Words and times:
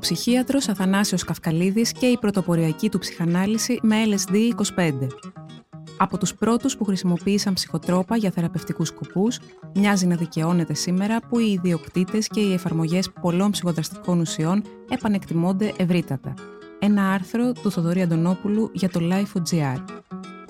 νευροψυχίατρος 0.00 0.68
Αθανάσιος 0.68 1.24
Καυκαλίδης 1.24 1.92
και 1.92 2.06
η 2.06 2.18
πρωτοποριακή 2.18 2.88
του 2.88 2.98
ψυχανάλυση 2.98 3.78
με 3.82 3.96
LSD-25. 4.04 5.06
Από 5.98 6.18
τους 6.18 6.34
πρώτους 6.34 6.76
που 6.76 6.84
χρησιμοποίησαν 6.84 7.54
ψυχοτρόπα 7.54 8.16
για 8.16 8.30
θεραπευτικούς 8.30 8.88
σκοπούς, 8.88 9.38
μοιάζει 9.74 10.06
να 10.06 10.16
δικαιώνεται 10.16 10.74
σήμερα 10.74 11.20
που 11.28 11.38
οι 11.38 11.52
ιδιοκτήτες 11.52 12.28
και 12.28 12.40
οι 12.40 12.52
εφαρμογές 12.52 13.10
πολλών 13.20 13.50
ψυχοδραστικών 13.50 14.20
ουσιών 14.20 14.62
επανεκτιμώνται 14.90 15.72
ευρύτατα. 15.76 16.34
Ένα 16.78 17.12
άρθρο 17.12 17.52
του 17.52 17.70
Θοδωρή 17.70 18.02
Αντωνόπουλου 18.02 18.70
για 18.72 18.88
το 18.88 19.00
Life.gr. 19.02 19.84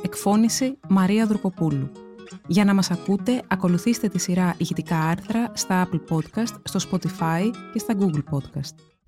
Εκφώνηση 0.02 0.78
Μαρία 0.88 1.26
Δουρκοπούλου. 1.26 1.90
Για 2.46 2.64
να 2.64 2.74
μας 2.74 2.90
ακούτε, 2.90 3.42
ακολουθήστε 3.46 4.08
τη 4.08 4.18
σειρά 4.18 4.54
ηχητικά 4.58 4.96
άρθρα 4.96 5.52
στα 5.54 5.88
Apple 5.88 6.16
Podcast, 6.16 6.54
στο 6.64 6.80
Spotify 6.90 7.50
και 7.72 7.78
στα 7.78 7.94
Google 7.98 8.22
Podcast. 8.30 8.99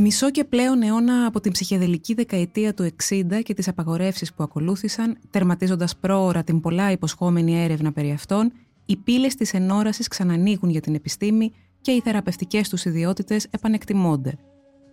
Μισό 0.00 0.30
και 0.30 0.44
πλέον 0.44 0.82
αιώνα 0.82 1.26
από 1.26 1.40
την 1.40 1.52
ψυχεδελική 1.52 2.14
δεκαετία 2.14 2.74
του 2.74 2.90
60 3.08 3.42
και 3.42 3.54
τις 3.54 3.68
απαγορεύσεις 3.68 4.34
που 4.34 4.42
ακολούθησαν, 4.42 5.18
τερματίζοντας 5.30 5.96
πρόωρα 5.96 6.44
την 6.44 6.60
πολλά 6.60 6.90
υποσχόμενη 6.90 7.62
έρευνα 7.62 7.92
περί 7.92 8.10
αυτών, 8.10 8.52
οι 8.86 8.96
πύλες 8.96 9.34
της 9.34 9.54
ενόρασης 9.54 10.08
ξανανοίγουν 10.08 10.70
για 10.70 10.80
την 10.80 10.94
επιστήμη 10.94 11.52
και 11.80 11.90
οι 11.90 12.00
θεραπευτικές 12.00 12.68
τους 12.68 12.84
ιδιότητες 12.84 13.46
επανεκτιμώνται. 13.50 14.38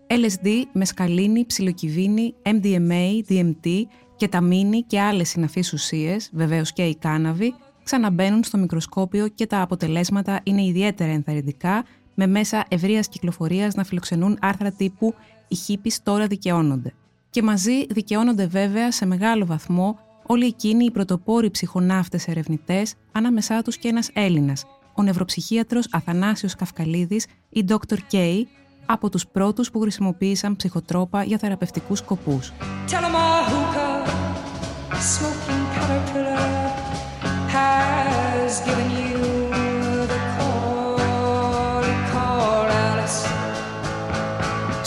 LSD, 0.08 0.48
μεσκαλίνη, 0.74 1.46
ψιλοκυβίνη, 1.46 2.34
MDMA, 2.44 3.32
DMT, 3.32 3.82
και 4.16 4.28
ταμίνη 4.28 4.82
και 4.82 5.02
άλλες 5.02 5.30
συναφείς 5.30 5.74
ουσίες, 5.74 6.30
βεβαίως 6.34 6.74
και 6.74 6.84
η 6.84 6.96
κάναβη, 6.96 7.54
ξαναμπαίνουν 7.84 8.44
στο 8.44 8.58
μικροσκόπιο 8.58 9.28
και 9.28 9.46
τα 9.46 9.62
αποτελέσματα 9.62 10.40
είναι 10.44 10.64
ιδιαίτερα 10.64 11.12
ενθαρρυντικά 11.12 11.84
με 12.16 12.28
μέσα 12.28 12.66
ευρείας 12.68 13.08
κυκλοφορίας 13.08 13.76
να 13.76 13.84
φιλοξενούν 13.84 14.38
άρθρα 14.42 14.72
τύπου 14.72 15.14
Οι 15.48 15.56
χήπη 15.56 15.92
τώρα 16.04 16.28
δικαιώνονται. 16.28 16.94
Και 17.30 17.44
μαζί 17.44 17.86
δικαιώνονται 17.90 18.46
βέβαια 18.46 18.92
σε 18.92 19.06
μεγάλο 19.06 19.46
βαθμό 19.46 20.00
όλοι 20.26 20.46
εκείνοι 20.46 20.86
οι 20.86 20.92
πρωτοπόροι 20.92 21.50
ψυχοναύτες 21.50 22.28
ερευνητές, 22.28 22.94
ανάμεσά 23.12 23.62
τους 23.62 23.78
και 23.78 23.88
ένας 23.88 24.10
Έλληνας, 24.14 24.66
ο 24.94 25.04
νευροψυχίατρος 25.04 25.88
Αθανάσιος 25.92 26.56
Καυκαλίδης 26.56 27.26
ή 27.50 27.66
Dr. 27.68 27.98
K, 28.12 28.44
από 28.86 29.10
τους 29.10 29.28
πρώτους 29.28 29.72
που 29.72 29.80
χρησιμοποίησαν 29.80 30.56
ψυχοτρόπα 30.56 31.24
για 31.24 31.38
θεραπευτικούς 31.38 32.00
σκοπούς. 32.00 32.54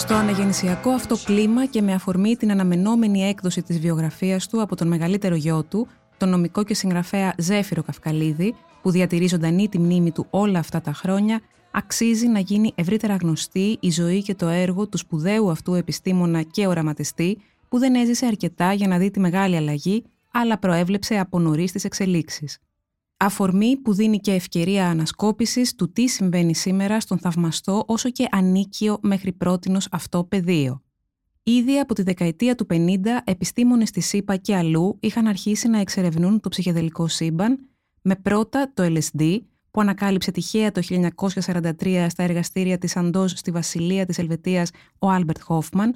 Στο 0.08 0.16
αναγεννησιακό 0.16 0.90
αυτό 0.90 1.16
κλίμα 1.24 1.66
και 1.66 1.82
με 1.82 1.92
αφορμή 1.92 2.36
την 2.36 2.50
αναμενόμενη 2.50 3.28
έκδοση 3.28 3.62
της 3.62 3.78
βιογραφίας 3.78 4.48
του 4.48 4.62
από 4.62 4.76
τον 4.76 4.88
μεγαλύτερο 4.88 5.34
γιο 5.34 5.62
του, 5.62 5.88
τον 6.16 6.28
νομικό 6.28 6.64
και 6.64 6.74
συγγραφέα 6.74 7.34
Ζέφυρο 7.38 7.82
Καυκαλίδη, 7.82 8.54
που 8.82 8.90
διατηρεί 8.90 9.26
ζωντανή 9.26 9.68
τη 9.68 9.78
μνήμη 9.78 10.10
του 10.10 10.26
όλα 10.30 10.58
αυτά 10.58 10.80
τα 10.80 10.92
χρόνια, 10.92 11.40
αξίζει 11.70 12.26
να 12.26 12.38
γίνει 12.38 12.72
ευρύτερα 12.74 13.16
γνωστή 13.16 13.76
η 13.80 13.90
ζωή 13.90 14.22
και 14.22 14.34
το 14.34 14.48
έργο 14.48 14.86
του 14.86 14.98
σπουδαίου 14.98 15.50
αυτού 15.50 15.74
επιστήμονα 15.74 16.42
και 16.42 16.66
οραματιστή, 16.66 17.38
που 17.68 17.78
δεν 17.78 17.94
έζησε 17.94 18.26
αρκετά 18.26 18.72
για 18.72 18.88
να 18.88 18.98
δει 18.98 19.10
τη 19.10 19.20
μεγάλη 19.20 19.56
αλλαγή, 19.56 20.04
αλλά 20.32 20.58
προέβλεψε 20.58 21.18
από 21.18 21.38
νωρίς 21.38 21.72
τις 21.72 21.84
εξελίξεις 21.84 22.58
αφορμή 23.18 23.76
που 23.76 23.94
δίνει 23.94 24.18
και 24.18 24.32
ευκαιρία 24.32 24.88
ανασκόπησης 24.88 25.74
του 25.74 25.92
τι 25.92 26.08
συμβαίνει 26.08 26.54
σήμερα 26.54 27.00
στον 27.00 27.18
θαυμαστό 27.18 27.84
όσο 27.86 28.10
και 28.10 28.28
ανίκιο 28.30 28.98
μέχρι 29.02 29.32
πρότινος 29.32 29.88
αυτό 29.90 30.24
πεδίο. 30.24 30.82
Ήδη 31.42 31.78
από 31.78 31.94
τη 31.94 32.02
δεκαετία 32.02 32.54
του 32.54 32.66
50, 32.70 32.76
επιστήμονες 33.24 33.88
στις 33.88 34.00
ΗΠΑ 34.00 34.36
και 34.36 34.56
αλλού 34.56 34.96
είχαν 35.00 35.26
αρχίσει 35.26 35.68
να 35.68 35.78
εξερευνούν 35.80 36.40
το 36.40 36.48
ψυχεδελικό 36.48 37.08
σύμπαν, 37.08 37.58
με 38.02 38.16
πρώτα 38.16 38.72
το 38.74 38.82
LSD, 38.82 39.38
που 39.70 39.80
ανακάλυψε 39.80 40.30
τυχαία 40.30 40.72
το 40.72 40.82
1943 40.82 42.06
στα 42.08 42.22
εργαστήρια 42.22 42.78
της 42.78 42.96
Sandoz 42.96 43.30
στη 43.30 43.50
Βασιλεία 43.50 44.06
της 44.06 44.18
Ελβετίας 44.18 44.70
ο 44.98 45.08
Άλμπερτ 45.08 45.42
Χόφμαν, 45.42 45.94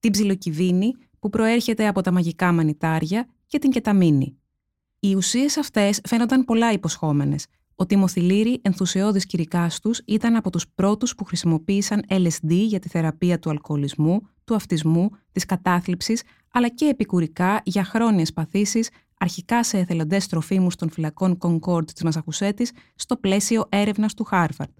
την 0.00 0.10
ψιλοκυβίνη, 0.10 0.92
που 1.18 1.28
προέρχεται 1.28 1.86
από 1.86 2.00
τα 2.00 2.12
μαγικά 2.12 2.52
μανιτάρια, 2.52 3.26
και 3.46 3.58
την 3.58 3.70
κεταμίνη. 3.70 4.36
Οι 5.04 5.14
ουσίες 5.14 5.56
αυτές 5.56 6.00
φαίνονταν 6.08 6.44
πολλά 6.44 6.72
υποσχόμενες. 6.72 7.46
Ο 7.76 7.86
Τίμοθι 7.86 8.29
Λίρι, 8.29 8.60
ενθουσιώδης 8.62 9.26
κήρυκάς 9.26 9.70
τους, 9.82 10.00
ήταν 10.04 10.36
από 10.36 10.50
τους 10.50 10.68
πρώτους 10.74 11.14
που 11.14 11.24
χρησιμοποίησαν 11.24 12.04
LSD 12.08 12.50
για 12.50 12.78
τη 12.78 12.88
θεραπεία 12.88 13.38
του 13.38 13.50
αλκοολισμού, 13.50 14.20
του 14.44 14.54
αυτισμού, 14.54 15.10
της 15.32 15.44
κατάθλιψης, 15.44 16.22
αλλά 16.52 16.68
και 16.68 16.84
επικουρικά 16.84 17.60
για 17.64 17.84
χρόνιες 17.84 18.32
παθήσεις, 18.32 18.90
αρχικά 19.18 19.64
σε 19.64 19.78
εθελοντές 19.78 20.26
τροφίμους 20.26 20.76
των 20.76 20.90
φυλακών 20.90 21.38
Concord 21.40 21.90
της 21.92 22.02
Μασαχουσέτης, 22.02 22.72
στο 22.94 23.16
πλαίσιο 23.16 23.66
έρευνας 23.68 24.14
του 24.14 24.24
Χάρβαρντ. 24.24 24.78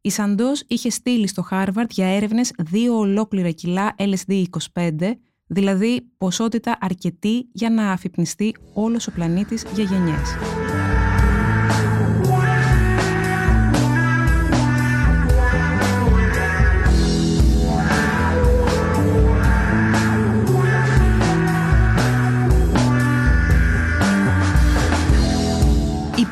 Η 0.00 0.10
Sandoz 0.10 0.64
είχε 0.66 0.90
στείλει 0.90 1.26
στο 1.26 1.42
Χάρβαρντ 1.42 1.90
για 1.92 2.06
έρευνες 2.06 2.50
δύο 2.58 2.98
ολόκληρα 2.98 3.50
κιλά 3.50 3.94
LSD-25, 3.98 5.12
δηλαδή 5.54 6.06
ποσότητα 6.18 6.78
αρκετή 6.80 7.48
για 7.52 7.70
να 7.70 7.90
αφυπνιστεί 7.90 8.54
όλος 8.72 9.06
ο 9.06 9.10
πλανήτης 9.12 9.64
για 9.74 9.84
γενιές. 9.84 10.63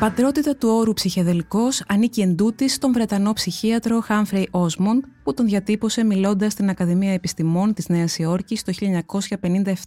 Η 0.03 0.05
πατρότητα 0.05 0.55
του 0.55 0.69
όρου 0.69 0.93
ψυχεδελικός 0.93 1.83
ανήκει 1.87 2.21
εντούτοις 2.21 2.73
στον 2.73 2.93
Βρετανό 2.93 3.33
ψυχίατρο 3.33 3.99
Χάμφρεϊ 3.99 4.47
Όσμοντ 4.51 5.03
που 5.23 5.33
τον 5.33 5.45
διατύπωσε 5.45 6.03
μιλώντας 6.03 6.51
στην 6.51 6.69
Ακαδημία 6.69 7.13
Επιστημών 7.13 7.73
της 7.73 7.89
Νέας 7.89 8.17
Υόρκης 8.17 8.63
το 8.63 8.73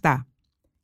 1957. 0.01 0.25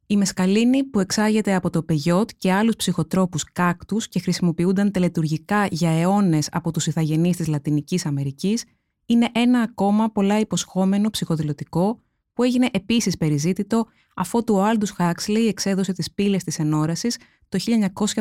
Η 0.08 0.18
μεσκαλίνη 0.18 0.84
που 0.84 1.00
εξάγεται 1.00 1.56
από 1.56 1.70
το 1.70 1.84
πεγιότ 1.84 2.30
και 2.38 2.52
άλλους 2.52 2.76
ψυχοτρόπους 2.76 3.44
κάκτους 3.52 4.08
και 4.08 4.20
χρησιμοποιούνταν 4.20 4.92
τελετουργικά 4.92 5.68
για 5.72 5.90
αιώνες 6.00 6.50
από 6.52 6.72
τους 6.72 6.88
ιθαγενείς 6.88 7.38
της 7.38 7.48
Λατινικής 7.48 8.06
Αμερικής 8.06 8.66
είναι 9.06 9.30
ένα 9.32 9.60
ακόμα 9.60 10.10
πολλά 10.12 10.40
υποσχόμενο 10.40 11.10
ψυχοδηλωτικό 11.10 12.00
που 12.34 12.44
έγινε 12.44 12.70
επίσης 12.72 13.18
περιζήτητο 13.18 13.86
αφότου 14.16 14.56
ο 14.56 14.64
Άλντους 14.64 14.92
Χάξλεϊ 14.92 15.48
εξέδωσε 15.48 15.94
τις 15.94 16.12
πύλες 16.12 16.44
της 16.44 16.60
ενόρασης 16.60 17.18
το 17.50 17.60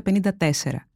1954. 0.03 0.92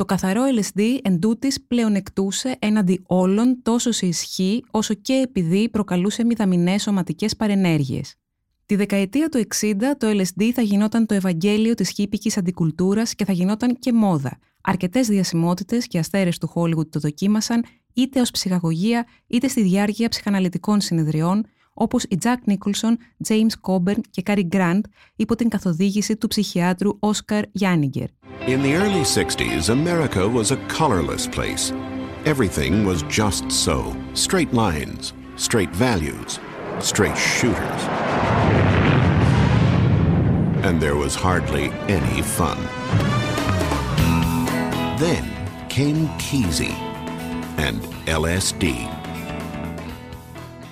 Το 0.00 0.06
καθαρό 0.06 0.42
LSD 0.58 0.98
εντούτοις 1.02 1.60
πλεονεκτούσε 1.62 2.56
έναντι 2.58 3.02
όλων 3.06 3.62
τόσο 3.62 3.92
σε 3.92 4.06
ισχύ 4.06 4.64
όσο 4.70 4.94
και 4.94 5.12
επειδή 5.12 5.68
προκαλούσε 5.68 6.24
μηδαμινές 6.24 6.82
σωματικές 6.82 7.36
παρενέργειες. 7.36 8.14
Τη 8.66 8.76
δεκαετία 8.76 9.28
του 9.28 9.42
60 9.60 9.74
το 9.98 10.06
LSD 10.08 10.50
θα 10.54 10.62
γινόταν 10.62 11.06
το 11.06 11.14
ευαγγέλιο 11.14 11.74
της 11.74 11.90
χύπικης 11.90 12.36
αντικουλτούρας 12.36 13.14
και 13.14 13.24
θα 13.24 13.32
γινόταν 13.32 13.78
και 13.78 13.92
μόδα. 13.92 14.38
Αρκετές 14.60 15.06
διασημότητες 15.06 15.86
και 15.86 15.98
αστέρες 15.98 16.38
του 16.38 16.52
Hollywood 16.54 16.88
το 16.90 17.00
δοκίμασαν 17.00 17.64
είτε 17.94 18.20
ως 18.20 18.30
ψυχαγωγία 18.30 19.06
είτε 19.26 19.48
στη 19.48 19.62
διάρκεια 19.62 20.08
ψυχαναλυτικών 20.08 20.80
συνεδριών 20.80 21.46
όπως 21.73 22.03
η 22.03 22.17
Jack 22.23 22.51
Nicholson, 22.51 22.93
James 23.27 23.53
Coburn 23.61 23.99
και 24.09 24.23
Cary 24.25 24.47
Grant 24.49 24.81
υπό 25.15 25.35
την 25.35 25.49
καθοδήγηση 25.49 26.15
του 26.15 26.27
ψυχιάτρου 26.27 26.99
Oscar 26.99 27.41
Γιάνιγκερ. 27.51 28.07
In 28.47 28.61
the 28.61 28.73
early 28.75 29.03
60s, 29.03 29.69
America 29.69 30.27
was 30.37 30.51
a 30.51 30.57
colorless 30.77 31.27
place. 31.27 31.73
Everything 32.25 32.85
was 32.85 33.01
just 33.19 33.51
so. 33.65 33.77
Straight 34.13 34.51
lines, 34.53 35.13
straight 35.35 35.73
values, 35.85 36.39
straight 36.79 37.17
shooters. 37.17 37.81
And 40.67 40.75
there 40.83 40.97
was 41.03 41.13
hardly 41.25 41.65
any 41.99 42.21
fun. 42.37 42.59
Then 45.03 45.25
came 45.69 46.07
Keezy 46.25 46.73
and 47.57 47.81
LSD. 48.07 48.98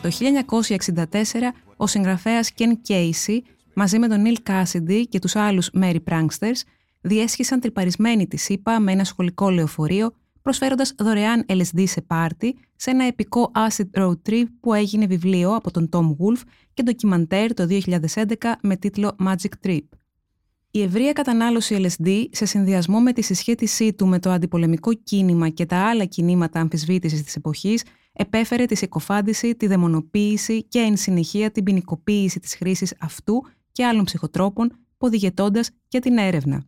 Το 0.03 0.09
1964, 0.11 1.53
ο 1.77 1.87
συγγραφέας 1.87 2.53
Ken 2.59 2.73
Casey, 2.89 3.39
μαζί 3.75 3.99
με 3.99 4.09
τον 4.09 4.25
Neil 4.27 4.50
Cassidy 4.50 5.03
και 5.09 5.19
τους 5.19 5.37
άλλους 5.37 5.71
Mary 5.81 5.99
Pranksters, 6.11 6.61
διέσχισαν 7.00 7.61
τρυπαρισμένοι 7.61 8.27
τη 8.27 8.37
ΣΥΠΑ 8.37 8.81
με 8.81 8.93
ένα 8.93 9.05
σχολικό 9.05 9.50
λεωφορείο, 9.50 10.15
προσφέροντας 10.43 10.95
δωρεάν 10.99 11.45
LSD 11.49 11.85
σε 11.87 12.00
πάρτι 12.00 12.56
σε 12.77 12.91
ένα 12.91 13.05
επικό 13.05 13.50
acid 13.55 14.00
road 14.00 14.17
trip 14.29 14.45
που 14.61 14.75
έγινε 14.75 15.06
βιβλίο 15.06 15.55
από 15.55 15.71
τον 15.71 15.89
Tom 15.93 16.06
Wolfe 16.09 16.43
και 16.75 16.83
ντοκιμαντέρ 16.83 17.55
το 17.55 17.67
2011 17.69 18.25
με 18.62 18.77
τίτλο 18.77 19.17
Magic 19.27 19.67
Trip. 19.67 19.85
Η 20.71 20.83
ευρεία 20.83 21.12
κατανάλωση 21.12 21.89
LSD 21.89 22.25
σε 22.31 22.45
συνδυασμό 22.45 23.00
με 23.00 23.12
τη 23.12 23.23
συσχέτισή 23.23 23.93
του 23.93 24.06
με 24.06 24.19
το 24.19 24.31
αντιπολεμικό 24.31 24.95
κίνημα 24.95 25.49
και 25.49 25.67
τα 25.67 25.77
άλλα 25.77 26.05
κινήματα 26.05 26.61
αμφισβήτησης 26.61 27.23
της 27.23 27.37
εποχής 27.37 27.83
επέφερε 28.19 28.65
τη 28.65 28.75
συκοφάντηση, 28.75 29.55
τη 29.55 29.67
δαιμονοποίηση 29.67 30.62
και 30.62 30.79
εν 30.79 30.97
συνεχεία 30.97 31.50
την 31.50 31.65
ποινικοποίηση 31.65 32.41
της 32.41 32.55
χρήσης 32.55 32.94
αυτού 33.00 33.44
και 33.73 33.85
άλλων 33.85 34.05
ψυχοτρόπων, 34.05 34.73
ποδηγετώντας 34.99 35.70
και 35.88 35.99
την 35.99 36.19
έρευνα. 36.19 36.65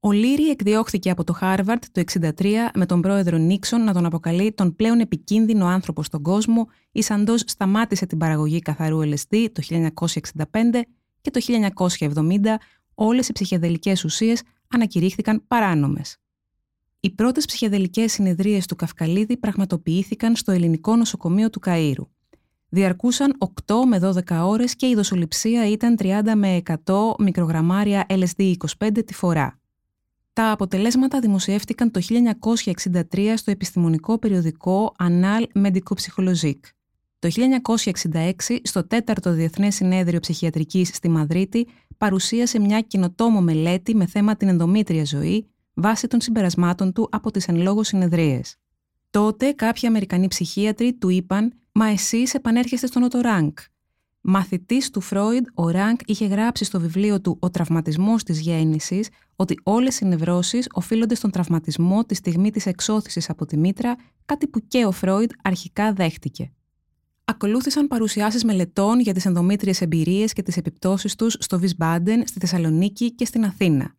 Ο 0.00 0.12
Λίρι 0.12 0.50
εκδιώχθηκε 0.50 1.10
από 1.10 1.24
το 1.24 1.32
Χάρβαρντ 1.32 1.84
το 1.92 2.02
1963 2.20 2.70
με 2.74 2.86
τον 2.86 3.00
πρόεδρο 3.00 3.36
Νίξον 3.36 3.84
να 3.84 3.92
τον 3.92 4.06
αποκαλεί 4.06 4.52
τον 4.52 4.76
πλέον 4.76 5.00
επικίνδυνο 5.00 5.66
άνθρωπο 5.66 6.02
στον 6.02 6.22
κόσμο, 6.22 6.68
η 6.92 7.02
Sandoz 7.02 7.42
σταμάτησε 7.46 8.06
την 8.06 8.18
παραγωγή 8.18 8.58
καθαρού 8.58 9.00
LSD 9.00 9.46
το 9.52 9.62
1965 10.02 10.44
και 11.20 11.30
το 11.30 11.40
1970 11.98 12.38
όλες 12.94 13.28
οι 13.28 13.32
ψυχεδελικές 13.32 14.04
ουσίες 14.04 14.42
ανακηρύχθηκαν 14.68 15.44
παράνομες. 15.46 16.16
Οι 17.06 17.10
πρώτες 17.10 17.44
ψυχεδελικές 17.44 18.12
συνεδρίες 18.12 18.66
του 18.66 18.76
Καυκαλίδη 18.76 19.36
πραγματοποιήθηκαν 19.36 20.36
στο 20.36 20.52
ελληνικό 20.52 20.96
νοσοκομείο 20.96 21.50
του 21.50 21.60
Καΐρου. 21.66 22.06
Διαρκούσαν 22.68 23.36
8 23.38 23.74
με 23.86 23.98
12 24.28 24.46
ώρες 24.46 24.76
και 24.76 24.86
η 24.86 24.94
δοσοληψία 24.94 25.70
ήταν 25.70 25.96
30 25.98 26.32
με 26.34 26.62
100 26.84 26.94
μικρογραμμάρια 27.18 28.06
LSD-25 28.08 29.04
τη 29.06 29.14
φορά. 29.14 29.60
Τα 30.32 30.50
αποτελέσματα 30.50 31.20
δημοσιεύτηκαν 31.20 31.90
το 31.90 32.00
1963 33.10 33.32
στο 33.36 33.50
επιστημονικό 33.50 34.18
περιοδικό 34.18 34.94
Annal 34.98 35.64
Medico-Psychologique. 35.64 36.68
Το 37.18 37.28
1966, 38.44 38.56
στο 38.62 38.86
4ο 38.90 39.30
Διεθνές 39.30 39.74
Συνέδριο 39.74 40.20
Ψυχιατρικής 40.20 40.88
στη 40.88 41.08
Μαδρίτη, 41.08 41.66
παρουσίασε 41.98 42.58
μια 42.58 42.80
καινοτόμο 42.80 43.40
μελέτη 43.40 43.94
με 43.94 44.06
θέμα 44.06 44.36
την 44.36 44.48
ενδομήτρια 44.48 45.04
ζωή 45.04 45.46
βάσει 45.76 46.06
των 46.06 46.20
συμπερασμάτων 46.20 46.92
του 46.92 47.08
από 47.10 47.30
τις 47.30 47.48
εν 47.48 47.56
λόγω 47.56 47.82
συνεδρίες. 47.82 48.56
Τότε 49.10 49.52
κάποιοι 49.52 49.88
Αμερικανοί 49.88 50.28
ψυχίατροι 50.28 50.94
του 50.94 51.08
είπαν 51.08 51.52
«Μα 51.72 51.86
εσείς 51.86 52.34
επανέρχεστε 52.34 52.86
στον 52.86 53.02
Ότο 53.02 53.20
Ράνκ». 53.20 53.58
Μαθητής 54.20 54.90
του 54.90 55.00
Φρόιντ, 55.00 55.46
ο 55.54 55.70
Ράνκ 55.70 56.00
είχε 56.04 56.26
γράψει 56.26 56.64
στο 56.64 56.80
βιβλίο 56.80 57.20
του 57.20 57.36
«Ο 57.40 57.50
τραυματισμός 57.50 58.22
της 58.22 58.40
γέννησης» 58.40 59.08
ότι 59.36 59.60
όλες 59.62 60.00
οι 60.00 60.04
νευρώσεις 60.04 60.68
οφείλονται 60.72 61.14
στον 61.14 61.30
τραυματισμό 61.30 62.04
τη 62.04 62.14
στιγμή 62.14 62.50
της 62.50 62.66
εξώθησης 62.66 63.30
από 63.30 63.46
τη 63.46 63.56
μήτρα, 63.56 63.96
κάτι 64.24 64.46
που 64.46 64.60
και 64.68 64.84
ο 64.84 64.90
Φρόιντ 64.90 65.30
αρχικά 65.42 65.92
δέχτηκε. 65.92 66.52
Ακολούθησαν 67.24 67.86
παρουσιάσεις 67.86 68.44
μελετών 68.44 69.00
για 69.00 69.14
τις 69.14 69.26
ενδομήτριες 69.26 69.80
εμπειρίες 69.80 70.32
και 70.32 70.42
τις 70.42 70.56
επιπτώσεις 70.56 71.14
τους 71.14 71.36
στο 71.40 71.58
Βισμπάντεν, 71.58 72.26
στη 72.26 72.38
Θεσσαλονίκη 72.38 73.14
και 73.14 73.24
στην 73.24 73.44
Αθήνα. 73.44 73.95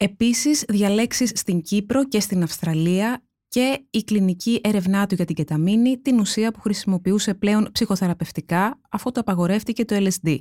Επίσης, 0.00 0.64
διαλέξεις 0.68 1.32
στην 1.34 1.60
Κύπρο 1.60 2.08
και 2.08 2.20
στην 2.20 2.42
Αυστραλία 2.42 3.22
και 3.48 3.86
η 3.90 4.04
κλινική 4.04 4.60
έρευνά 4.62 5.06
του 5.06 5.14
για 5.14 5.24
την 5.24 5.34
κεταμίνη, 5.34 5.98
την 5.98 6.18
ουσία 6.18 6.52
που 6.52 6.60
χρησιμοποιούσε 6.60 7.34
πλέον 7.34 7.68
ψυχοθεραπευτικά, 7.72 8.80
αφού 8.90 9.12
το 9.12 9.20
απαγορεύτηκε 9.20 9.84
το 9.84 9.96
LSD. 9.96 10.38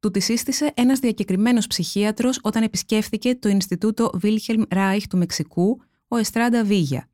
Του 0.00 0.10
τη 0.10 0.20
σύστησε 0.20 0.72
ένας 0.76 0.98
διακεκριμένος 0.98 1.66
ψυχίατρος 1.66 2.38
όταν 2.42 2.62
επισκέφθηκε 2.62 3.34
το 3.34 3.48
Ινστιτούτο 3.48 4.10
Wilhelm 4.22 4.62
Reich 4.68 5.02
του 5.08 5.16
Μεξικού, 5.16 5.80
ο 6.08 6.16
Εστράντα 6.16 6.64
Βίγια. 6.64 7.08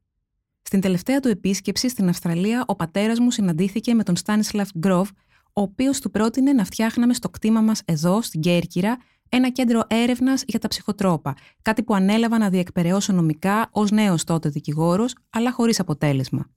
Στην 0.62 0.80
τελευταία 0.80 1.20
του 1.20 1.28
επίσκεψη 1.28 1.88
στην 1.88 2.08
Αυστραλία, 2.08 2.64
ο 2.66 2.76
πατέρας 2.76 3.18
μου 3.18 3.30
συναντήθηκε 3.30 3.94
με 3.94 4.02
τον 4.02 4.16
Στάνισλαφ 4.16 4.68
Γκρόβ, 4.78 5.08
ο 5.52 5.60
οποίος 5.60 6.00
του 6.00 6.10
πρότεινε 6.10 6.52
να 6.52 6.64
φτιάχναμε 6.64 7.14
στο 7.14 7.28
κτήμα 7.28 7.60
μας 7.60 7.82
εδώ, 7.84 8.22
στην 8.22 8.40
Κέρκυρα, 8.40 8.96
ένα 9.34 9.49
κέντρο 9.49 9.82
έρευνας 9.87 10.44
για 10.46 10.58
τα 10.58 10.69
ψυχοτρόπα, 10.69 11.34
κάτι 11.62 11.82
που 11.82 11.94
ανέλαβα 11.94 12.38
να 12.38 12.49
διεκπαιρεώσω 12.49 13.12
νομικά 13.12 13.69
ως 13.73 13.90
νέος 13.90 14.25
τότε 14.25 14.49
δικηγόρος, 14.49 15.14
αλλά 15.31 15.52
χωρίς 15.52 15.81
αποτέλεσμα. 15.81 16.50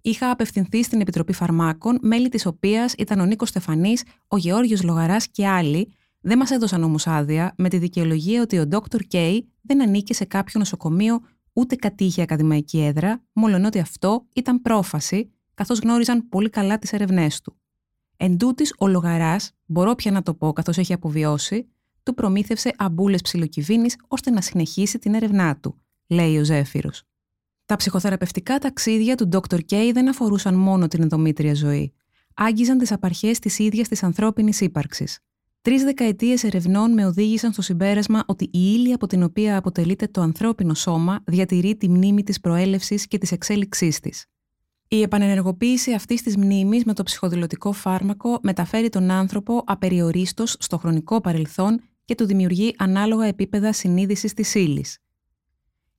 Είχα 0.00 0.30
απευθυνθεί 0.30 0.82
στην 0.82 1.00
Επιτροπή 1.00 1.32
Φαρμάκων, 1.32 1.98
μέλη 2.02 2.28
της 2.28 2.46
οποίας 2.46 2.94
ήταν 2.98 3.20
ο 3.20 3.24
Νίκος 3.24 3.48
Στεφανής, 3.48 4.04
ο 4.28 4.36
Γεώργιος 4.36 4.82
Λογαράς 4.82 5.28
και 5.28 5.46
άλλοι, 5.46 5.92
δεν 6.20 6.38
μας 6.38 6.50
έδωσαν 6.50 6.82
όμως 6.82 7.06
άδεια 7.06 7.54
με 7.56 7.68
τη 7.68 7.78
δικαιολογία 7.78 8.42
ότι 8.42 8.58
ο 8.58 8.68
Dr. 8.70 9.00
K 9.12 9.38
δεν 9.62 9.82
ανήκε 9.82 10.14
σε 10.14 10.24
κάποιο 10.24 10.58
νοσοκομείο 10.58 11.20
ούτε 11.52 11.76
κατήχε 11.76 12.22
ακαδημαϊκή 12.22 12.80
έδρα, 12.80 13.22
μόλον 13.32 13.64
ότι 13.64 13.78
αυτό 13.78 14.26
ήταν 14.34 14.62
πρόφαση, 14.62 15.30
καθώς 15.54 15.78
γνώριζαν 15.78 16.28
πολύ 16.28 16.50
καλά 16.50 16.78
τις 16.78 16.92
ερευνές 16.92 17.40
του. 17.40 17.56
Εν 18.16 18.38
τούτης, 18.38 18.74
ο 18.78 18.88
Λογαράς, 18.88 19.52
μπορώ 19.66 19.94
πια 19.94 20.10
να 20.10 20.22
το 20.22 20.34
πω 20.34 20.52
καθώς 20.52 20.78
έχει 20.78 20.92
αποβιώσει, 20.92 21.68
του 22.06 22.14
προμήθευσε 22.14 22.72
αμπούλες 22.76 23.22
ψιλοκυβίνης 23.22 23.96
ώστε 24.08 24.30
να 24.30 24.40
συνεχίσει 24.40 24.98
την 24.98 25.14
έρευνά 25.14 25.56
του, 25.56 25.80
λέει 26.06 26.38
ο 26.38 26.44
Ζέφυρος. 26.44 27.02
Τα 27.66 27.76
ψυχοθεραπευτικά 27.76 28.58
ταξίδια 28.58 29.14
του 29.14 29.28
Dr. 29.32 29.58
K 29.70 29.90
δεν 29.92 30.08
αφορούσαν 30.08 30.54
μόνο 30.54 30.88
την 30.88 31.02
ενδομήτρια 31.02 31.54
ζωή. 31.54 31.92
Άγγιζαν 32.34 32.78
τις 32.78 32.92
απαρχές 32.92 33.38
της 33.38 33.58
ίδιας 33.58 33.88
της 33.88 34.02
ανθρώπινης 34.02 34.60
ύπαρξης. 34.60 35.18
Τρεις 35.60 35.82
δεκαετίες 35.82 36.44
ερευνών 36.44 36.92
με 36.92 37.06
οδήγησαν 37.06 37.52
στο 37.52 37.62
συμπέρασμα 37.62 38.24
ότι 38.26 38.44
η 38.44 38.48
ύλη 38.52 38.92
από 38.92 39.06
την 39.06 39.22
οποία 39.22 39.56
αποτελείται 39.56 40.06
το 40.06 40.20
ανθρώπινο 40.20 40.74
σώμα 40.74 41.22
διατηρεί 41.24 41.76
τη 41.76 41.88
μνήμη 41.88 42.22
της 42.22 42.40
προέλευσης 42.40 43.06
και 43.06 43.18
της 43.18 43.32
εξέλιξής 43.32 44.00
της. 44.00 44.26
Η 44.88 45.02
επανενεργοποίηση 45.02 45.92
αυτής 45.92 46.22
της 46.22 46.36
μνήμης 46.36 46.84
με 46.84 46.94
το 46.94 47.02
ψυχοδηλωτικό 47.02 47.72
φάρμακο 47.72 48.38
μεταφέρει 48.42 48.88
τον 48.88 49.10
άνθρωπο 49.10 49.62
απεριορίστως 49.66 50.56
στο 50.58 50.78
χρονικό 50.78 51.20
παρελθόν 51.20 51.80
και 52.06 52.14
του 52.14 52.24
δημιουργεί 52.24 52.74
ανάλογα 52.78 53.26
επίπεδα 53.26 53.72
συνείδησης 53.72 54.34
της 54.34 54.54
ύλης. 54.54 54.98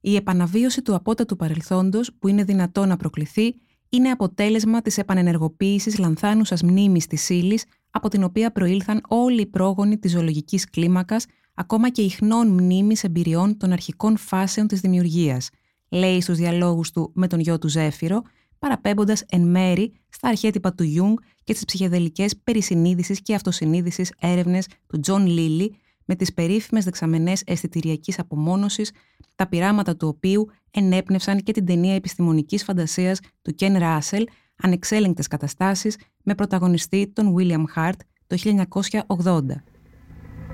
Η 0.02 0.16
επαναβίωση 0.16 0.82
του 0.82 0.96
απότατου 0.96 1.36
παρελθόντος 1.36 2.12
που 2.20 2.28
είναι 2.28 2.44
δυνατό 2.44 2.86
να 2.86 2.98
προκληθεί 2.98 3.56
είναι 3.90 4.10
αποτέλεσμα 4.10 4.82
της 4.82 4.98
επανενεργοποίησης 4.98 5.98
λανθάνουσας 5.98 6.62
μνήμης 6.62 7.08
της 7.08 7.30
ύλης 7.30 7.66
από 7.90 8.10
την 8.10 8.24
οποία 8.24 8.52
προήλθαν 8.52 9.02
όλοι 9.08 9.42
οι 9.42 9.46
πρόγονοι 9.46 9.98
της 9.98 10.12
ζωολογικής 10.12 10.70
κλίμακας, 10.70 11.26
ακόμα 11.54 11.90
και 11.90 12.02
ιχνών 12.02 12.48
μνήμης 12.48 13.04
εμπειριών 13.04 13.58
των 13.58 13.72
αρχικών 13.72 14.18
φάσεων 14.18 14.68
της 14.68 14.80
δημιουργίας, 14.80 15.50
λέει 15.90 16.22
στους 16.22 16.38
διαλόγους 16.38 16.92
του 16.92 17.12
με 17.16 17.28
τον 17.28 17.40
γιο 17.40 17.58
του 17.58 17.68
Ζέφυρο, 17.68 18.22
παραπέμποντας 18.60 19.24
εν 19.30 19.42
μέρει 19.42 19.94
στα 20.10 20.28
αρχέτυπα 20.28 20.74
του 20.74 20.84
Ιούγκ 20.84 21.18
και 21.44 21.54
στις 21.54 21.66
ψυχεδελικές 21.66 22.38
περί 22.38 22.62
συνείδησης 22.62 23.22
και 23.22 23.36
αυτοσυνείδησης 23.36 24.14
έρευνες 24.20 24.68
του 24.88 25.00
Τζον 25.00 25.26
Λίλι, 25.26 25.76
με 26.08 26.16
τις 26.16 26.34
περίφημες 26.34 26.84
δεξαμενές 26.84 27.44
αισθητηριακής 27.46 28.14
απομόνωσης, 28.18 28.92
τα 29.36 29.48
πειράματα 29.48 29.96
του 29.96 30.08
οποίου 30.08 30.50
ενέπνευσαν 30.72 31.44
και 31.44 31.52
την 31.52 31.66
ταινία 31.66 31.96
επιστημονικής 31.96 32.64
φαντασίας 32.64 33.20
του 33.42 33.56
Κεν 33.56 33.78
Ράσελ, 33.78 34.28
ανεξέλεγκτες 34.62 35.28
καταστάσεις 35.28 35.98
με 36.24 36.36
πρωταγωνιστή 36.36 37.12
τον 37.14 37.36
William 37.38 37.64
Hurt 37.76 38.00
το 38.28 38.36
1980. 38.36 39.64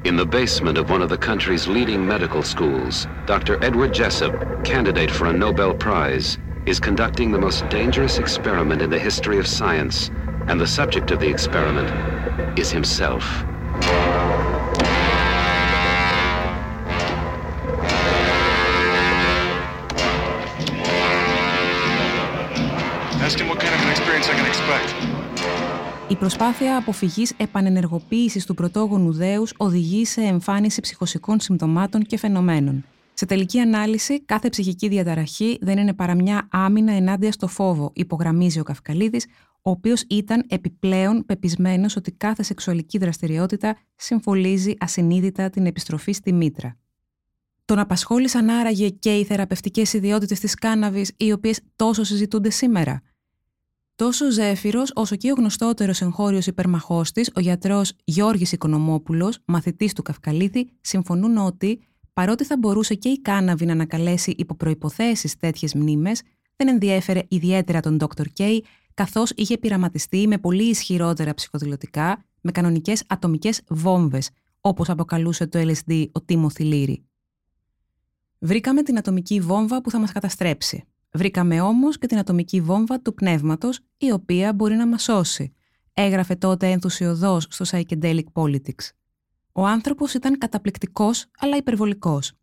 In 0.06 0.18
the 0.18 0.26
basement 0.26 0.78
of 0.78 0.90
one 0.90 1.02
of 1.02 1.08
the 1.08 1.18
country's 1.30 1.66
leading 1.66 2.06
medical 2.06 2.44
schools, 2.44 3.08
Dr. 3.26 3.56
Edward 3.68 3.94
Jessup, 3.94 4.34
candidate 4.72 5.12
for 5.18 5.28
a 5.28 5.38
Nobel 5.46 5.74
Prize, 5.86 6.38
is 6.66 6.78
conducting 6.80 7.32
the 7.32 7.44
most 7.48 7.60
dangerous 7.70 8.18
experiment 8.18 8.82
in 8.82 8.90
the 8.90 9.00
history 9.00 9.38
of 9.40 9.48
science, 9.48 10.12
and 10.50 10.60
the 10.60 10.68
subject 10.80 11.12
of 11.12 11.20
the 11.20 11.30
experiment 11.36 11.90
is 12.60 12.70
himself. 12.70 13.24
Η 26.14 26.16
προσπάθεια 26.16 26.78
αποφυγής 26.78 27.34
επανενεργοποίησης 27.38 28.46
του 28.46 28.54
πρωτόγονου 28.54 29.12
δέους 29.12 29.54
οδηγεί 29.58 30.06
σε 30.06 30.22
εμφάνιση 30.22 30.82
ψυχοσικών 30.82 31.40
συμπτωμάτων 31.40 32.02
και 32.02 32.18
φαινομένων. 32.18 32.86
Σε 33.14 33.26
τελική 33.26 33.60
ανάλυση, 33.60 34.22
κάθε 34.22 34.50
ψυχική 34.50 34.88
διαταραχή 34.88 35.58
δεν 35.62 35.78
είναι 35.78 35.94
παρά 35.94 36.16
μια 36.16 36.48
άμυνα 36.52 36.92
ενάντια 36.92 37.32
στο 37.32 37.48
φόβο, 37.48 37.92
υπογραμμίζει 37.96 38.60
ο 38.60 38.64
Καυκαλίδης, 38.64 39.26
ο 39.62 39.70
οποίος 39.70 40.02
ήταν 40.10 40.46
επιπλέον 40.48 41.26
πεπισμένος 41.26 41.96
ότι 41.96 42.12
κάθε 42.12 42.44
σεξουαλική 42.44 42.98
δραστηριότητα 42.98 43.78
συμφωλίζει 43.96 44.74
ασυνείδητα 44.80 45.50
την 45.50 45.66
επιστροφή 45.66 46.12
στη 46.12 46.34
μήτρα. 46.34 46.78
Τον 47.66 47.80
απασχόλησαν 47.80 48.50
άραγε 48.50 48.90
και 48.90 49.16
οι 49.16 49.24
θεραπευτικές 49.24 49.94
ιδιότητες 49.94 50.40
της 50.40 50.56
κάναβης, 50.56 51.12
οι 51.18 51.32
οποίες 51.32 51.60
τόσο 51.76 52.04
συζητούνται 52.04 52.50
σήμερα. 52.50 53.02
Τόσο 53.96 54.26
ο 54.26 54.32
Ζέφυρος, 54.32 54.92
όσο 54.96 55.16
και 55.16 55.32
ο 55.32 55.34
γνωστότερος 55.34 56.02
εγχώριος 56.02 56.48
υπερμαχό 56.48 57.02
τη, 57.14 57.22
ο 57.36 57.40
γιατρός 57.40 57.94
Γιώργης 58.04 58.52
Οικονομόπουλος, 58.52 59.40
μαθητής 59.46 59.94
του 59.94 60.02
Καυκαλίδη, 60.02 60.70
συμφωνούν 60.82 61.38
ότι 61.38 61.80
παρότι 62.14 62.44
θα 62.44 62.58
μπορούσε 62.58 62.94
και 62.94 63.10
η 63.10 63.22
κάναβη 63.22 63.66
να 63.66 63.72
ανακαλέσει 63.72 64.34
υπό 64.38 64.56
προποθέσει 64.56 65.38
τέτοιες 65.40 65.74
μνήμες, 65.74 66.22
δεν 66.56 66.68
ενδιέφερε 66.68 67.22
ιδιαίτερα 67.28 67.80
τον 67.80 67.98
Dr. 68.00 68.26
K, 68.38 68.60
καθώς 68.94 69.32
είχε 69.36 69.58
πειραματιστεί 69.58 70.28
με 70.28 70.38
πολύ 70.38 70.64
ισχυρότερα 70.64 71.34
ψυχοδηλωτικά, 71.34 72.24
με 72.42 72.52
κανονικές 72.52 73.04
ατομικές 73.08 73.62
βόμβες, 73.68 74.30
όπως 74.62 74.90
αποκαλούσε 74.90 75.48
το 75.48 75.60
LSD 75.60 76.06
ο 76.12 76.22
Τίμο 76.22 76.50
Θηλύρη. 76.50 77.04
Βρήκαμε 78.40 78.84
την 78.84 78.98
ατομική 78.98 79.40
βόμβα 79.40 79.82
που 79.82 79.90
θα 79.90 80.00
μας 80.00 80.12
καταστρέψει. 80.12 80.84
Βρήκαμε 81.14 81.62
όμως 81.62 81.98
και 81.98 82.08
την 82.08 82.18
ατομική 82.18 82.62
βόμβα 82.62 83.02
του 83.02 83.14
πνεύματος, 83.14 83.80
η 83.98 84.12
οποία 84.12 84.54
μπορεί 84.54 84.76
να 84.76 84.88
μας 84.88 85.04
σώσει, 85.04 85.54
έγραφε 85.94 86.36
τότε 86.36 86.68
ενθουσιοδός 86.72 87.48
στο 87.50 87.66
Psychedelic 87.70 88.24
Politics. 88.34 88.90
Ο 89.52 89.66
άνθρωπος 89.66 90.14
ήταν 90.14 90.38
καταπληκτικός, 90.38 91.26
αλλά 91.38 91.58
υπερβολικός. 91.58 92.34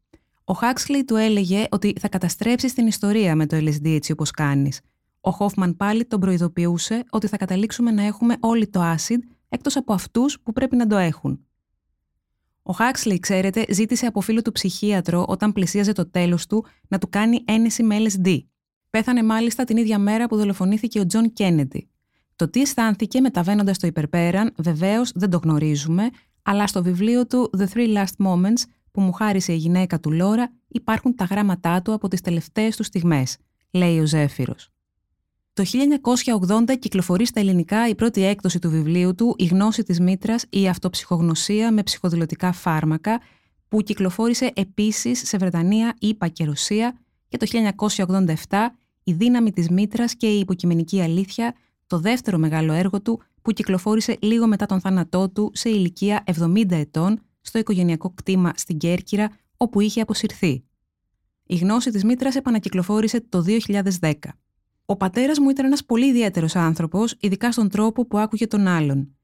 Ο 0.44 0.52
Χάξλι 0.52 1.04
του 1.04 1.16
έλεγε 1.16 1.66
ότι 1.70 1.94
θα 2.00 2.08
καταστρέψεις 2.08 2.72
την 2.74 2.86
ιστορία 2.86 3.36
με 3.36 3.46
το 3.46 3.56
LSD 3.56 3.88
έτσι 3.88 4.12
όπως 4.12 4.30
κάνεις. 4.30 4.80
Ο 5.20 5.30
Χόφμαν 5.30 5.76
πάλι 5.76 6.04
τον 6.04 6.20
προειδοποιούσε 6.20 7.04
ότι 7.10 7.26
θα 7.26 7.36
καταλήξουμε 7.36 7.90
να 7.90 8.02
έχουμε 8.02 8.36
όλοι 8.40 8.68
το 8.68 8.94
acid 8.94 9.18
εκτός 9.48 9.76
από 9.76 9.92
αυτούς 9.92 10.40
που 10.40 10.52
πρέπει 10.52 10.76
να 10.76 10.86
το 10.86 10.96
έχουν. 10.96 11.44
Ο 12.62 12.72
Χάξλι, 12.72 13.18
ξέρετε, 13.18 13.64
ζήτησε 13.70 14.06
από 14.06 14.20
φίλο 14.20 14.42
του 14.42 14.52
ψυχίατρο 14.52 15.24
όταν 15.28 15.52
πλησίαζε 15.52 15.92
το 15.92 16.10
τέλος 16.10 16.46
του 16.46 16.64
να 16.88 16.98
του 16.98 17.08
κάνει 17.08 17.44
ένεση 17.44 17.82
με 17.82 17.96
LSD. 17.98 18.40
Πέθανε 18.90 19.22
μάλιστα 19.22 19.64
την 19.64 19.76
ίδια 19.76 19.98
μέρα 19.98 20.26
που 20.26 20.36
δολοφονήθηκε 20.36 21.00
ο 21.00 21.06
Τζον 21.06 21.32
Κέννεντι. 21.32 21.88
Το 22.36 22.50
τι 22.50 22.60
αισθάνθηκε 22.60 23.20
μεταβαίνοντας 23.20 23.76
στο 23.76 23.86
υπερπέραν, 23.86 24.52
βεβαίως 24.56 25.12
δεν 25.14 25.30
το 25.30 25.40
γνωρίζουμε, 25.42 26.10
αλλά 26.42 26.66
στο 26.66 26.82
βιβλίο 26.82 27.26
του 27.26 27.50
The 27.58 27.66
Three 27.74 27.96
Last 27.96 28.26
Moments 28.26 28.62
που 28.90 29.00
μου 29.00 29.12
χάρισε 29.12 29.52
η 29.52 29.56
γυναίκα 29.56 30.00
του 30.00 30.10
Λόρα 30.10 30.52
υπάρχουν 30.68 31.14
τα 31.14 31.24
γράμματά 31.24 31.82
του 31.82 31.92
από 31.92 32.08
τις 32.08 32.20
τελευταίες 32.20 32.76
του 32.76 32.82
στιγμές, 32.82 33.36
λέει 33.70 33.98
ο 34.00 34.06
Ζέφυρος. 34.06 34.70
Το 35.52 35.64
1980 36.48 36.78
κυκλοφορεί 36.78 37.26
στα 37.26 37.40
ελληνικά 37.40 37.88
η 37.88 37.94
πρώτη 37.94 38.24
έκδοση 38.24 38.58
του 38.58 38.70
βιβλίου 38.70 39.14
του 39.14 39.34
«Η 39.38 39.44
γνώση 39.44 39.82
της 39.82 40.00
μήτρας, 40.00 40.44
η 40.50 40.68
αυτοψυχογνωσία 40.68 41.72
με 41.72 41.82
ψυχοδηλωτικά 41.82 42.52
φάρμακα» 42.52 43.20
που 43.68 43.82
κυκλοφόρησε 43.82 44.50
επίσης 44.54 45.28
σε 45.28 45.36
Βρετανία, 45.36 45.94
ΗΠΑ 45.98 46.28
και 46.28 46.44
Ρωσία 46.44 46.98
και 47.28 47.36
το 47.36 47.46
1987 48.48 48.70
«Η 49.04 49.12
δύναμη 49.12 49.52
της 49.52 49.68
μήτρας 49.68 50.14
και 50.14 50.34
η 50.34 50.38
υποκειμενική 50.38 51.00
αλήθεια», 51.02 51.54
το 51.86 51.98
δεύτερο 51.98 52.38
μεγάλο 52.38 52.72
έργο 52.72 53.02
του 53.02 53.22
που 53.42 53.52
κυκλοφόρησε 53.52 54.16
λίγο 54.20 54.46
μετά 54.46 54.66
τον 54.66 54.80
θάνατό 54.80 55.30
του 55.30 55.50
σε 55.54 55.68
ηλικία 55.68 56.24
70 56.38 56.70
ετών 56.70 57.20
στο 57.40 57.58
οικογενειακό 57.58 58.12
κτήμα 58.14 58.52
στην 58.56 58.78
Κέρκυρα 58.78 59.30
όπου 59.56 59.80
είχε 59.80 60.00
αποσυρθεί. 60.00 60.64
Η 61.46 61.56
γνώση 61.56 61.90
της 61.90 62.04
Μήτρας 62.04 62.34
επανακυκλοφόρησε 62.34 63.20
το 63.20 63.44
2010. 64.00 64.12
Ο 64.84 64.96
πατέρας 64.96 65.38
μου 65.38 65.50
ήταν 65.50 65.66
ένας 65.66 65.84
πολύ 65.84 66.06
ιδιαίτερος 66.06 66.56
άνθρωπος, 66.56 67.14
ειδικά 67.20 67.52
στον 67.52 67.68
τρόπο 67.68 68.06
που 68.06 68.18
άκουγε 68.18 68.46
τον 68.46 68.66
άλλον. 68.66 69.16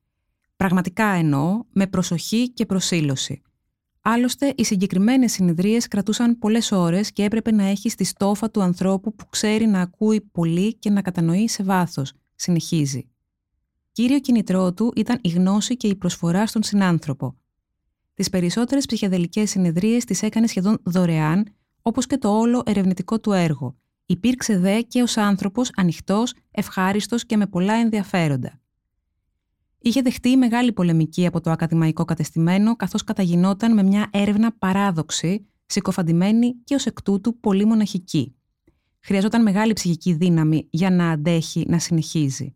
Πραγματικά 0.56 1.06
εννοώ, 1.06 1.62
με 1.72 1.86
προσοχή 1.86 2.52
και 2.52 2.66
προσήλωση. 2.66 3.42
Άλλωστε, 4.08 4.52
οι 4.56 4.64
συγκεκριμένες 4.64 5.32
συνεδρίες 5.32 5.88
κρατούσαν 5.88 6.38
πολλές 6.38 6.72
ώρες 6.72 7.12
και 7.12 7.24
έπρεπε 7.24 7.52
να 7.52 7.64
έχει 7.64 7.88
στη 7.88 8.04
στόφα 8.04 8.50
του 8.50 8.62
ανθρώπου 8.62 9.14
που 9.14 9.28
ξέρει 9.28 9.66
να 9.66 9.80
ακούει 9.80 10.20
πολύ 10.20 10.74
και 10.74 10.90
να 10.90 11.02
κατανοεί 11.02 11.48
σε 11.48 11.62
βάθος, 11.62 12.12
συνεχίζει. 12.34 13.08
Κύριο 13.92 14.20
κινητρό 14.20 14.72
του 14.72 14.92
ήταν 14.96 15.18
η 15.22 15.28
γνώση 15.28 15.76
και 15.76 15.86
η 15.86 15.94
προσφορά 15.94 16.46
στον 16.46 16.62
συνάνθρωπο. 16.62 17.36
Τις 18.14 18.30
περισσότερες 18.30 18.86
ψυχεδελικές 18.86 19.50
συνεδρίες 19.50 20.04
τις 20.04 20.22
έκανε 20.22 20.46
σχεδόν 20.46 20.78
δωρεάν, 20.82 21.54
όπως 21.82 22.06
και 22.06 22.18
το 22.18 22.38
όλο 22.38 22.62
ερευνητικό 22.66 23.20
του 23.20 23.32
έργο. 23.32 23.76
Υπήρξε 24.06 24.58
δε 24.58 24.80
και 24.80 25.02
ως 25.02 25.16
άνθρωπος 25.16 25.70
ανοιχτός, 25.76 26.34
ευχάριστος 26.50 27.26
και 27.26 27.36
με 27.36 27.46
πολλά 27.46 27.74
ενδιαφέροντα. 27.74 28.60
Είχε 29.86 30.02
δεχτεί 30.02 30.36
μεγάλη 30.36 30.72
πολεμική 30.72 31.26
από 31.26 31.40
το 31.40 31.50
ακαδημαϊκό 31.50 32.04
κατεστημένο, 32.04 32.76
καθώς 32.76 33.04
καταγινόταν 33.04 33.74
με 33.74 33.82
μια 33.82 34.08
έρευνα 34.12 34.52
παράδοξη, 34.52 35.46
συκοφαντημένη 35.66 36.54
και 36.64 36.74
ως 36.74 36.86
εκ 36.86 37.02
τούτου 37.02 37.40
πολύ 37.40 37.64
μοναχική. 37.64 38.34
Χρειαζόταν 39.00 39.42
μεγάλη 39.42 39.72
ψυχική 39.72 40.12
δύναμη 40.12 40.68
για 40.70 40.90
να 40.90 41.10
αντέχει 41.10 41.64
να 41.68 41.78
συνεχίζει. 41.78 42.54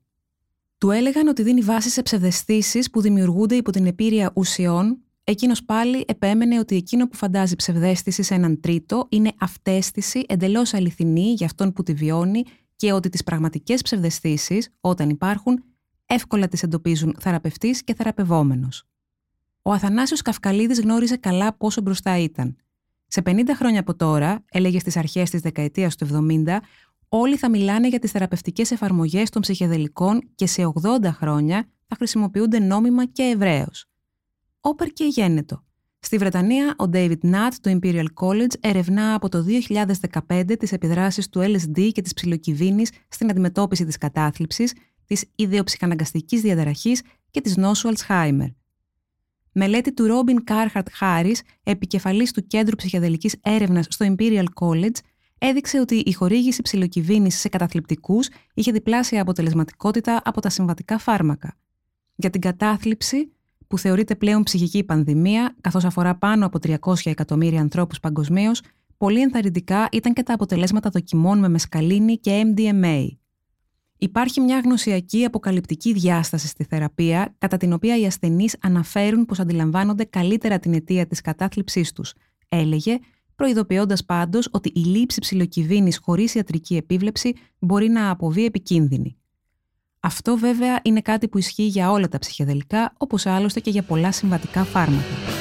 Του 0.78 0.90
έλεγαν 0.90 1.28
ότι 1.28 1.42
δίνει 1.42 1.60
βάση 1.60 1.90
σε 1.90 2.02
ψευδεστήσεις 2.02 2.90
που 2.90 3.00
δημιουργούνται 3.00 3.54
υπό 3.54 3.70
την 3.70 3.87
επίρρεια 3.87 4.32
ουσιών. 4.34 4.99
Εκείνος 5.25 5.64
πάλι 5.64 6.04
επέμενε 6.06 6.58
ότι 6.58 6.76
εκείνο 6.76 7.08
που 7.08 7.16
φαντάζει 7.16 7.56
ψευδέστηση 7.56 8.22
σε 8.22 8.34
έναν 8.34 8.60
τρίτο 8.60 9.06
είναι 9.08 9.32
αυτέστηση 9.40 10.25
εντελώς 10.28 10.75
αληθινή 10.75 11.32
για 11.32 11.46
αυτόν 11.46 11.72
που 11.72 11.82
τη 11.82 11.92
βιώνει 11.92 12.42
και 12.76 12.92
ότι 12.92 13.08
τις 13.08 13.22
πραγματικές 13.22 13.82
ψευδεστήσεις, 13.82 14.68
όταν 14.80 15.08
υπάρχουν, 15.08 15.64
εύκολα 16.11 16.49
τις 16.49 16.62
εντοπίζουν 16.62 17.17
θεραπευτής 17.21 17.85
και 17.85 17.95
θεραπευόμενος. 17.95 18.85
Ο 19.62 19.73
Αθανάσιος 19.73 20.23
Καυκαλίδης 20.23 20.81
γνώριζε 20.81 21.17
καλά 21.17 21.52
πόσο 21.52 21.81
μπροστά 21.81 22.19
ήταν. 22.19 22.57
Σε 23.07 23.23
50 23.25 23.55
χρόνια 23.55 23.81
από 23.81 23.95
τώρα, 23.97 24.45
έλεγε 24.50 24.79
στις 24.79 24.97
αρχές 24.97 25.31
της 25.31 25.40
δεκαετίας 25.40 25.97
του 25.97 26.07
70, 26.07 26.61
όλοι 27.09 27.37
θα 27.37 27.50
μιλάνε 27.50 27.88
για 27.88 27.99
τις 27.99 28.11
θεραπευτικές 28.11 28.71
εφαρμογές 28.71 29.31
των 29.31 29.43
ψυχεδελικών 29.43 30.21
και 30.35 30.47
σε 30.47 30.73
80 30.83 31.11
χρόνια 31.12 31.64
θα 31.87 31.97
χρησιμοποιούνται 31.97 32.59
νόμιμα 32.59 33.05
και 33.05 33.23
ευρέως. 33.23 33.85
Όπερ 34.61 34.88
και 34.88 35.05
γένετο. 35.05 35.64
Στη 36.00 36.17
Βρετανία, 36.19 36.75
ο 36.79 36.85
David 36.93 37.21
Nutt 37.23 37.52
του 37.62 37.79
Imperial 37.79 38.07
College 38.14 38.52
ερευνά 38.61 39.14
από 39.14 39.29
το 39.29 39.45
2015 40.29 40.57
τις 40.59 40.73
επιδράσεις 40.73 41.29
του 41.29 41.40
LSD 41.40 41.90
και 41.93 42.02
της 42.02 42.14
ψιλοκυβίνης 42.14 42.90
στην 43.09 43.31
αντιμετώπιση 43.31 43.85
της 43.85 43.99
κατάθλιψης, 43.99 44.73
της 45.11 45.25
ιδεοψυχαναγκαστικής 45.35 46.40
διαταραχής 46.40 47.02
και 47.31 47.40
της 47.40 47.57
νόσου 47.57 47.93
Alzheimer. 47.93 48.55
Μελέτη 49.52 49.93
του 49.93 50.07
Robin 50.09 50.52
Carhart 50.52 50.83
Harris, 51.00 51.37
επικεφαλής 51.62 52.33
του 52.33 52.47
Κέντρου 52.47 52.76
Ψυχεδελικής 52.76 53.37
Έρευνας 53.43 53.87
στο 53.88 54.14
Imperial 54.14 54.45
College, 54.61 54.97
έδειξε 55.38 55.81
ότι 55.81 55.95
η 55.95 56.12
χορήγηση 56.12 56.62
ψηλοκυβίνης 56.62 57.38
σε 57.38 57.49
καταθλιπτικούς 57.49 58.29
είχε 58.55 58.73
διπλάσια 58.73 59.23
αποτελεσματικότητα 59.23 60.23
από 60.25 60.40
τα 60.40 60.49
συμβατικά 60.50 60.99
φάρμακα. 60.99 61.57
Για 62.14 62.31
την 62.31 62.40
κατάθλιψη, 62.40 63.33
που 63.67 63.79
θεωρείται 63.79 64.14
πλέον 64.14 64.43
ψυχική 64.43 64.85
πανδημία, 64.85 65.57
καθώς 65.61 65.85
αφορά 65.85 66.14
πάνω 66.14 66.47
από 66.47 66.59
300 66.62 66.95
εκατομμύρια 67.05 67.61
ανθρώπους 67.61 68.00
παγκοσμίως, 68.00 68.62
πολύ 68.97 69.21
ενθαρρυντικά 69.21 69.88
ήταν 69.93 70.12
και 70.12 70.23
τα 70.23 70.35
αποτελέσματα 70.35 70.90
δοκιμών 70.90 71.38
με 71.38 71.49
μεσκαλίνη 71.49 72.19
και 72.19 72.55
MDMA. 72.57 73.20
Υπάρχει 74.02 74.40
μια 74.40 74.61
γνωσιακή 74.64 75.25
αποκαλυπτική 75.25 75.92
διάσταση 75.92 76.47
στη 76.47 76.64
θεραπεία, 76.64 77.35
κατά 77.38 77.57
την 77.57 77.73
οποία 77.73 77.99
οι 77.99 78.07
ασθενείς 78.07 78.57
αναφέρουν 78.61 79.25
πως 79.25 79.40
αντιλαμβάνονται 79.40 80.04
καλύτερα 80.04 80.59
την 80.59 80.75
αιτία 80.75 81.07
της 81.07 81.21
κατάθλιψής 81.21 81.92
τους, 81.92 82.14
έλεγε 82.49 82.99
προειδοποιώντας 83.35 84.04
πάντως 84.04 84.49
ότι 84.50 84.73
η 84.75 84.80
λήψη 84.80 85.21
ψηλοκυβίνη 85.21 85.95
χωρίς 85.95 86.35
ιατρική 86.35 86.76
επίβλεψη 86.76 87.33
μπορεί 87.59 87.88
να 87.88 88.11
αποβεί 88.11 88.45
επικίνδυνη. 88.45 89.16
Αυτό 90.00 90.37
βέβαια 90.37 90.80
είναι 90.83 91.00
κάτι 91.00 91.28
που 91.28 91.38
ισχύει 91.38 91.66
για 91.66 91.90
όλα 91.90 92.09
τα 92.09 92.19
ψυχεδελικά, 92.19 92.95
όπως 92.97 93.26
άλλωστε 93.26 93.61
και 93.61 93.71
για 93.71 93.83
πολλά 93.83 94.12
συμβατικά 94.12 94.64
φάρμακα. 94.64 95.39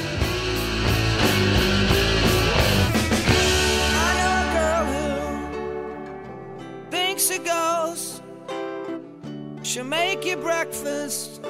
Make 9.83 10.25
you 10.25 10.35
breakfast. 10.35 11.45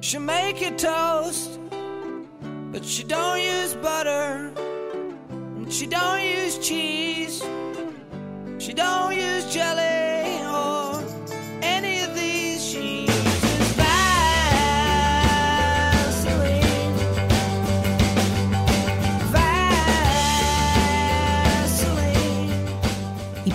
She'll 0.00 0.22
make 0.22 0.62
you 0.62 0.70
toast. 0.70 1.60
But 2.72 2.86
she 2.86 3.04
don't 3.04 3.38
use 3.38 3.74
butter. 3.74 4.50
She 5.68 5.86
don't 5.86 6.22
use 6.22 6.56
cheese. 6.66 7.42
She 8.58 8.72
don't 8.72 9.14
use 9.14 9.44
jelly 9.52 9.91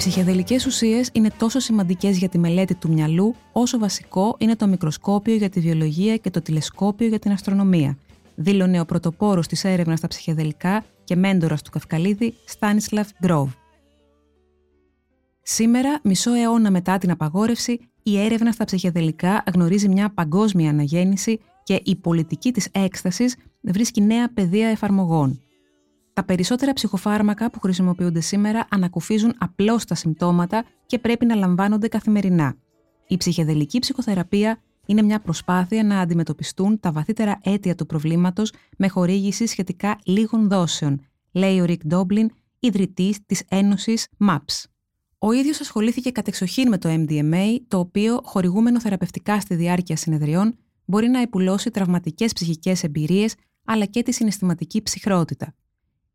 ψυχεδελικές 0.10 0.66
ουσίες 0.66 1.10
είναι 1.14 1.30
τόσο 1.38 1.60
σημαντικές 1.60 2.18
για 2.18 2.30
τη 2.30 2.38
μελέτη 2.38 2.76
του 2.76 2.92
μυαλού, 2.92 3.36
όσο 3.52 3.78
βασικό 3.78 4.36
είναι 4.40 4.56
το 4.56 4.68
μικροσκόπιο 4.68 5.36
για 5.36 5.50
τη 5.50 5.60
βιολογία 5.60 6.18
και 6.18 6.30
το 6.30 6.42
τηλεσκόπιο 6.42 7.08
για 7.08 7.20
την 7.20 7.32
αστρονομία, 7.32 7.98
δήλωνε 8.36 8.80
ο 8.80 8.86
πρωτοπόρος 8.86 9.48
της 9.48 9.64
έρευνας 9.64 9.98
στα 9.98 10.08
ψυχεδελικά 10.08 10.84
και 11.04 11.16
μέντορας 11.16 11.62
του 11.62 11.72
Καυκαλίδη, 11.72 12.34
Στάνισλαφ 12.46 13.10
Γκρόβ. 13.22 13.50
Σήμερα, 15.42 16.00
μισό 16.04 16.34
αιώνα 16.34 16.72
μετά 16.72 16.98
την 16.98 17.12
απαγόρευση, 17.12 17.80
η 18.04 18.20
έρευνα 18.20 18.52
στα 18.52 18.66
ψυχεδελικά 18.66 19.44
γνωρίζει 19.54 19.90
μια 19.90 20.10
παγκόσμια 20.10 20.70
αναγέννηση 20.70 21.40
και 21.64 21.82
η 21.84 21.96
πολιτική 21.96 22.52
της 22.52 22.68
έκστασης 22.72 23.36
βρίσκει 23.62 24.02
νέα 24.02 24.34
πεδία 24.34 24.68
εφαρμογών. 24.68 25.42
Τα 26.18 26.24
περισσότερα 26.24 26.74
ψυχοφάρμακα 26.74 27.52
που 27.52 27.60
χρησιμοποιούνται 27.60 28.20
σήμερα 28.20 28.68
ανακουφίζουν 28.70 29.36
απλώς 29.38 29.86
τα 29.86 29.96
συμπτώματα 29.96 30.66
και 30.86 31.00
πρέπει 31.00 31.26
να 31.26 31.36
λαμβάνονται 31.36 31.88
καθημερινά. 31.88 32.56
Η 33.08 33.18
ψυχεδελική 33.18 33.80
ψυχοθεραπεία 33.80 34.62
είναι 34.86 35.02
μια 35.02 35.20
προσπάθεια 35.20 35.84
να 35.84 36.00
αντιμετωπιστούν 36.00 36.80
τα 36.80 36.92
βαθύτερα 36.92 37.40
αίτια 37.44 37.76
του 37.76 37.86
προβλήματος 37.86 38.52
με 38.78 38.88
χορήγηση 38.88 39.48
σχετικά 39.48 40.00
λίγων 40.06 40.50
δόσεων, 40.50 41.02
λέει 41.32 41.60
ο 41.60 41.66
Ρικ 41.66 41.86
Ντόμπλιν, 41.88 42.30
ιδρυτής 42.60 43.26
της 43.26 43.44
Ένωσης 43.50 44.08
MAPS. 44.28 44.64
Ο 45.18 45.32
ίδιος 45.32 45.60
ασχολήθηκε 45.60 46.12
κατεξοχήν 46.12 46.68
με 46.68 46.78
το 46.78 46.90
MDMA, 46.90 47.58
το 47.68 47.80
οποίο, 47.80 48.20
χορηγούμενο 48.24 48.80
θεραπευτικά 48.80 49.40
στη 49.40 49.56
διάρκεια 49.56 49.96
συνεδριών, 49.96 50.58
μπορεί 50.86 51.08
να 51.08 51.22
επουλώσει 51.22 51.72
τραυματικές 51.72 52.34
ψυχικές 52.34 52.84
εμπειρίες 52.84 53.36
αλλά 53.66 53.86
και 53.86 54.04
τη 54.04 54.12
συναισθηματική 54.12 54.82
ψυχρότητα. 54.82 55.54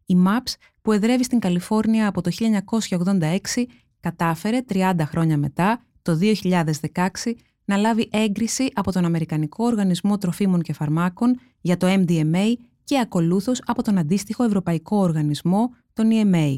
Η 0.07 0.17
MAPS, 0.27 0.53
που 0.83 0.93
εδρεύει 0.93 1.25
στην 1.25 1.39
Καλιφόρνια 1.39 2.09
από 2.09 2.21
το 2.21 2.31
1986, 2.39 3.65
κατάφερε 4.01 4.61
30 4.69 4.93
χρόνια 5.05 5.39
μετά, 5.39 5.83
το 6.03 6.19
2016, 6.93 7.33
να 7.65 7.77
λάβει 7.77 8.09
έγκριση 8.13 8.69
από 8.75 8.93
τον 8.93 9.05
Αμερικανικό 9.05 9.65
Οργανισμό 9.65 10.19
Τροφίμων 10.19 10.63
και 10.63 10.73
Φαρμάκων 10.73 11.39
για 11.61 11.77
το 11.77 11.87
MDMA 11.91 12.53
και 12.85 12.99
ακολούθως 12.99 13.63
από 13.67 13.83
τον 13.83 13.99
αντίστοιχο 13.99 14.45
Ευρωπαϊκό 14.45 14.97
Οργανισμό, 14.97 15.71
τον 15.93 16.09
EMA. 16.13 16.57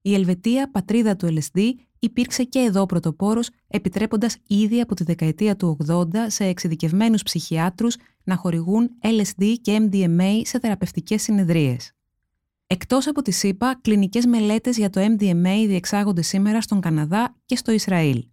Η 0.00 0.14
Ελβετία, 0.14 0.70
πατρίδα 0.70 1.16
του 1.16 1.26
LSD, 1.26 1.60
υπήρξε 1.98 2.44
και 2.44 2.58
εδώ 2.58 2.86
πρωτοπόρος, 2.86 3.50
επιτρέποντας 3.68 4.36
ήδη 4.46 4.80
από 4.80 4.94
τη 4.94 5.04
δεκαετία 5.04 5.56
του 5.56 5.76
80 5.88 6.06
σε 6.26 6.44
εξειδικευμένους 6.44 7.22
ψυχιάτρους 7.22 7.96
να 8.24 8.36
χορηγούν 8.36 8.90
LSD 9.02 9.54
και 9.60 9.88
MDMA 9.90 10.40
σε 10.44 10.58
θεραπευτικές 10.58 11.22
συνεδρίες. 11.22 11.95
Εκτός 12.66 13.06
από 13.06 13.22
τη 13.22 13.30
ΣΥΠΑ, 13.30 13.78
κλινικές 13.82 14.26
μελέτες 14.26 14.76
για 14.76 14.90
το 14.90 15.00
MDMA 15.00 15.64
διεξάγονται 15.66 16.22
σήμερα 16.22 16.60
στον 16.60 16.80
Καναδά 16.80 17.36
και 17.44 17.56
στο 17.56 17.72
Ισραήλ. 17.72 18.24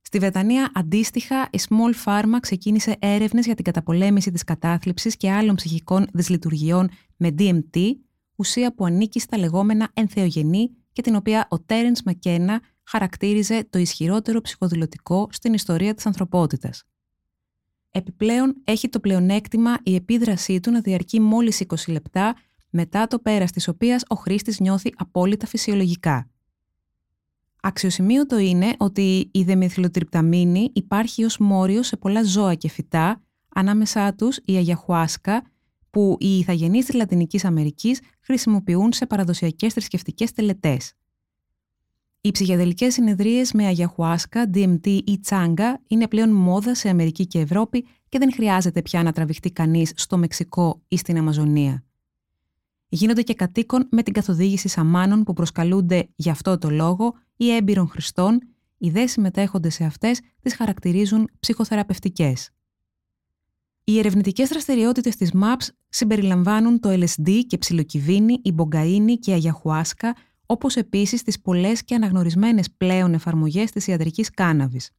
Στη 0.00 0.18
Βρετανία, 0.18 0.70
αντίστοιχα, 0.74 1.48
η 1.52 1.58
Small 1.68 2.04
Pharma 2.04 2.38
ξεκίνησε 2.40 2.96
έρευνες 2.98 3.44
για 3.44 3.54
την 3.54 3.64
καταπολέμηση 3.64 4.30
της 4.30 4.44
κατάθλιψης 4.44 5.16
και 5.16 5.30
άλλων 5.30 5.54
ψυχικών 5.54 6.06
δυσλειτουργιών 6.12 6.88
με 7.16 7.34
DMT, 7.38 7.80
ουσία 8.36 8.74
που 8.74 8.84
ανήκει 8.84 9.20
στα 9.20 9.38
λεγόμενα 9.38 9.90
ενθεογενή 9.94 10.70
και 10.92 11.02
την 11.02 11.14
οποία 11.14 11.46
ο 11.50 11.60
Τέρενς 11.60 12.02
Μακένα 12.02 12.60
χαρακτήριζε 12.82 13.66
το 13.70 13.78
ισχυρότερο 13.78 14.40
ψυχοδηλωτικό 14.40 15.28
στην 15.30 15.52
ιστορία 15.52 15.94
της 15.94 16.06
ανθρωπότητας. 16.06 16.84
Επιπλέον, 17.90 18.54
έχει 18.64 18.88
το 18.88 19.00
πλεονέκτημα 19.00 19.78
η 19.82 19.94
επίδρασή 19.94 20.60
του 20.60 20.70
να 20.70 20.80
διαρκεί 20.80 21.20
μόλις 21.20 21.62
20 21.66 21.74
λεπτά 21.86 22.36
μετά 22.76 23.06
το 23.06 23.18
πέρας 23.18 23.50
της 23.50 23.68
οποίας 23.68 24.02
ο 24.08 24.14
χρήστης 24.14 24.60
νιώθει 24.60 24.92
απόλυτα 24.96 25.46
φυσιολογικά. 25.46 26.30
Αξιοσημείωτο 27.60 28.38
είναι 28.38 28.74
ότι 28.78 29.28
η 29.32 29.42
δεμιθυλοτριπταμίνη 29.42 30.70
υπάρχει 30.72 31.24
ως 31.24 31.38
μόριο 31.38 31.82
σε 31.82 31.96
πολλά 31.96 32.24
ζώα 32.24 32.54
και 32.54 32.68
φυτά, 32.68 33.22
ανάμεσά 33.54 34.14
τους 34.14 34.40
η 34.44 34.56
αγιαχουάσκα, 34.56 35.42
που 35.90 36.16
οι 36.20 36.38
ηθαγενείς 36.38 36.84
της 36.84 36.94
Λατινικής 36.94 37.44
Αμερικής 37.44 38.00
χρησιμοποιούν 38.20 38.92
σε 38.92 39.06
παραδοσιακές 39.06 39.72
θρησκευτικές 39.72 40.32
τελετές. 40.32 40.92
Οι 42.20 42.30
ψυχεδελικές 42.30 42.94
συνεδρίες 42.94 43.52
με 43.52 43.66
αγιαχουάσκα, 43.66 44.50
DMT 44.54 44.86
ή 44.86 45.18
τσάγκα 45.20 45.80
είναι 45.86 46.08
πλέον 46.08 46.30
μόδα 46.30 46.74
σε 46.74 46.88
Αμερική 46.88 47.26
και 47.26 47.38
Ευρώπη 47.38 47.86
και 48.08 48.18
δεν 48.18 48.32
χρειάζεται 48.32 48.82
πια 48.82 49.02
να 49.02 49.12
τραβηχτεί 49.12 49.50
κανείς 49.50 49.92
στο 49.94 50.16
Μεξικό 50.16 50.82
ή 50.88 50.96
στην 50.96 51.18
Αμαζονία 51.18 51.85
γίνονται 52.88 53.22
και 53.22 53.34
κατοίκων 53.34 53.88
με 53.90 54.02
την 54.02 54.12
καθοδήγηση 54.12 54.68
σαμάνων 54.68 55.22
που 55.22 55.32
προσκαλούνται 55.32 56.08
για 56.16 56.32
αυτό 56.32 56.58
το 56.58 56.70
λόγο 56.70 57.14
ή 57.36 57.54
έμπειρων 57.54 57.88
χρηστών, 57.88 58.40
οι 58.78 58.90
δε 58.90 59.06
συμμετέχονται 59.06 59.68
σε 59.68 59.84
αυτές 59.84 60.20
τις 60.42 60.54
χαρακτηρίζουν 60.54 61.30
ψυχοθεραπευτικές. 61.40 62.50
Οι 63.84 63.98
ερευνητικές 63.98 64.48
δραστηριότητες 64.48 65.16
της 65.16 65.30
MAPS 65.34 65.68
συμπεριλαμβάνουν 65.88 66.80
το 66.80 66.90
LSD 66.90 67.40
και 67.46 67.58
ψιλοκυβίνη, 67.58 68.40
η 68.42 68.52
μπογκαΐνη 68.52 69.18
και 69.20 69.30
η 69.30 69.34
αγιαχουάσκα, 69.34 70.16
όπως 70.46 70.76
επίσης 70.76 71.22
τις 71.22 71.40
πολλές 71.40 71.84
και 71.84 71.94
αναγνωρισμένες 71.94 72.70
πλέον 72.76 73.14
εφαρμογές 73.14 73.70
της 73.70 73.86
ιατρικής 73.86 74.30
κάναβης. 74.30 74.90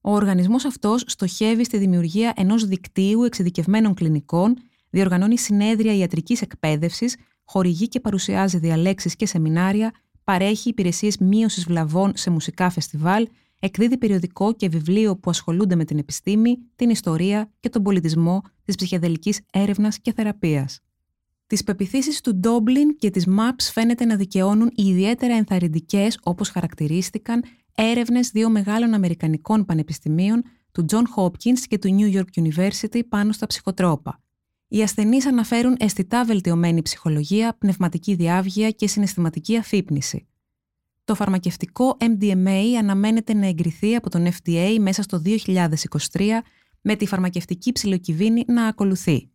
Ο 0.00 0.10
οργανισμός 0.10 0.64
αυτός 0.64 1.04
στοχεύει 1.06 1.64
στη 1.64 1.78
δημιουργία 1.78 2.32
ενός 2.36 2.66
δικτύου 2.66 3.22
εξειδικευμένων 3.22 3.94
κλινικών 3.94 4.56
διοργανώνει 4.96 5.38
συνέδρια 5.38 5.94
ιατρικής 5.94 6.40
εκπαίδευσης, 6.42 7.16
χορηγεί 7.44 7.88
και 7.88 8.00
παρουσιάζει 8.00 8.58
διαλέξεις 8.58 9.16
και 9.16 9.26
σεμινάρια, 9.26 9.92
παρέχει 10.24 10.68
υπηρεσίες 10.68 11.18
μείωσης 11.18 11.64
βλαβών 11.64 12.12
σε 12.16 12.30
μουσικά 12.30 12.70
φεστιβάλ, 12.70 13.28
εκδίδει 13.60 13.98
περιοδικό 13.98 14.54
και 14.54 14.68
βιβλίο 14.68 15.16
που 15.16 15.30
ασχολούνται 15.30 15.74
με 15.74 15.84
την 15.84 15.98
επιστήμη, 15.98 16.58
την 16.76 16.90
ιστορία 16.90 17.50
και 17.60 17.68
τον 17.68 17.82
πολιτισμό 17.82 18.42
της 18.64 18.74
ψυχεδελικής 18.74 19.40
έρευνας 19.52 20.00
και 20.00 20.12
θεραπείας. 20.12 20.80
Τις 21.46 21.64
πεπιθήσεις 21.64 22.20
του 22.20 22.36
Ντόμπλιν 22.36 22.96
και 22.98 23.10
της 23.10 23.26
MAPS 23.28 23.70
φαίνεται 23.72 24.04
να 24.04 24.16
δικαιώνουν 24.16 24.70
οι 24.74 24.82
ιδιαίτερα 24.86 25.34
ενθαρρυντικές, 25.34 26.18
όπως 26.22 26.48
χαρακτηρίστηκαν, 26.48 27.44
έρευνες 27.74 28.30
δύο 28.30 28.50
μεγάλων 28.50 28.94
Αμερικανικών 28.94 29.64
πανεπιστημίων, 29.64 30.42
του 30.72 30.84
John 30.88 31.04
Hopkins 31.16 31.58
και 31.68 31.78
του 31.78 31.96
New 31.98 32.16
York 32.16 32.42
University, 32.42 33.00
πάνω 33.08 33.32
στα 33.32 33.46
ψυχοτρόπα. 33.46 34.20
Οι 34.68 34.82
ασθενείς 34.82 35.26
αναφέρουν 35.26 35.76
αισθητά 35.78 36.24
βελτιωμένη 36.24 36.82
ψυχολογία, 36.82 37.56
πνευματική 37.58 38.14
διάβγεια 38.14 38.70
και 38.70 38.88
συναισθηματική 38.88 39.56
αφύπνιση. 39.56 40.26
Το 41.04 41.14
φαρμακευτικό 41.14 41.96
MDMA 42.00 42.74
αναμένεται 42.78 43.34
να 43.34 43.46
εγκριθεί 43.46 43.94
από 43.94 44.10
τον 44.10 44.26
FDA 44.26 44.76
μέσα 44.80 45.02
στο 45.02 45.22
2023, 45.24 46.42
με 46.80 46.96
τη 46.96 47.06
φαρμακευτική 47.06 47.72
ψηλοκυβίνη 47.72 48.44
να 48.46 48.66
ακολουθεί. 48.66 49.30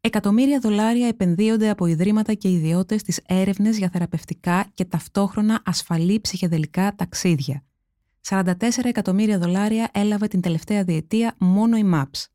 Εκατομμύρια 0.00 0.58
δολάρια 0.58 1.08
επενδύονται 1.08 1.68
από 1.68 1.86
ιδρύματα 1.86 2.34
και 2.34 2.50
ιδιώτες 2.50 3.00
στις 3.00 3.20
έρευνες 3.26 3.78
για 3.78 3.88
θεραπευτικά 3.88 4.70
και 4.74 4.84
ταυτόχρονα 4.84 5.62
ασφαλή 5.64 6.20
ψυχεδελικά 6.20 6.94
ταξίδια. 6.96 7.64
44 8.28 8.52
εκατομμύρια 8.82 9.38
δολάρια 9.38 9.90
έλαβε 9.92 10.26
την 10.26 10.40
τελευταία 10.40 10.84
διετία 10.84 11.34
μόνο 11.38 11.76
η 11.76 11.90
MAPS. 11.94 12.26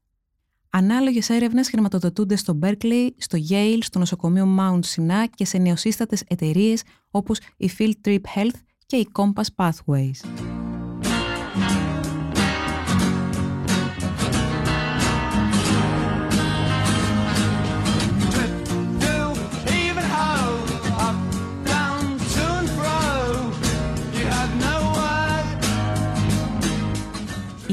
Ανάλογες 0.77 1.29
έρευνες 1.29 1.69
χρηματοδοτούνται 1.69 2.35
στο 2.35 2.59
Berkeley, 2.61 3.07
στο 3.17 3.37
Yale, 3.49 3.77
στο 3.79 3.99
νοσοκομείο 3.99 4.55
Mount 4.59 4.79
Sinai 4.95 5.25
και 5.35 5.45
σε 5.45 5.57
νεοσύστατες 5.57 6.23
εταιρείες 6.27 6.83
όπως 7.11 7.39
η 7.57 7.71
Field 7.77 8.07
Trip 8.07 8.21
Health 8.35 8.59
και 8.85 8.95
η 8.95 9.07
Compass 9.13 9.45
Pathways. 9.55 10.46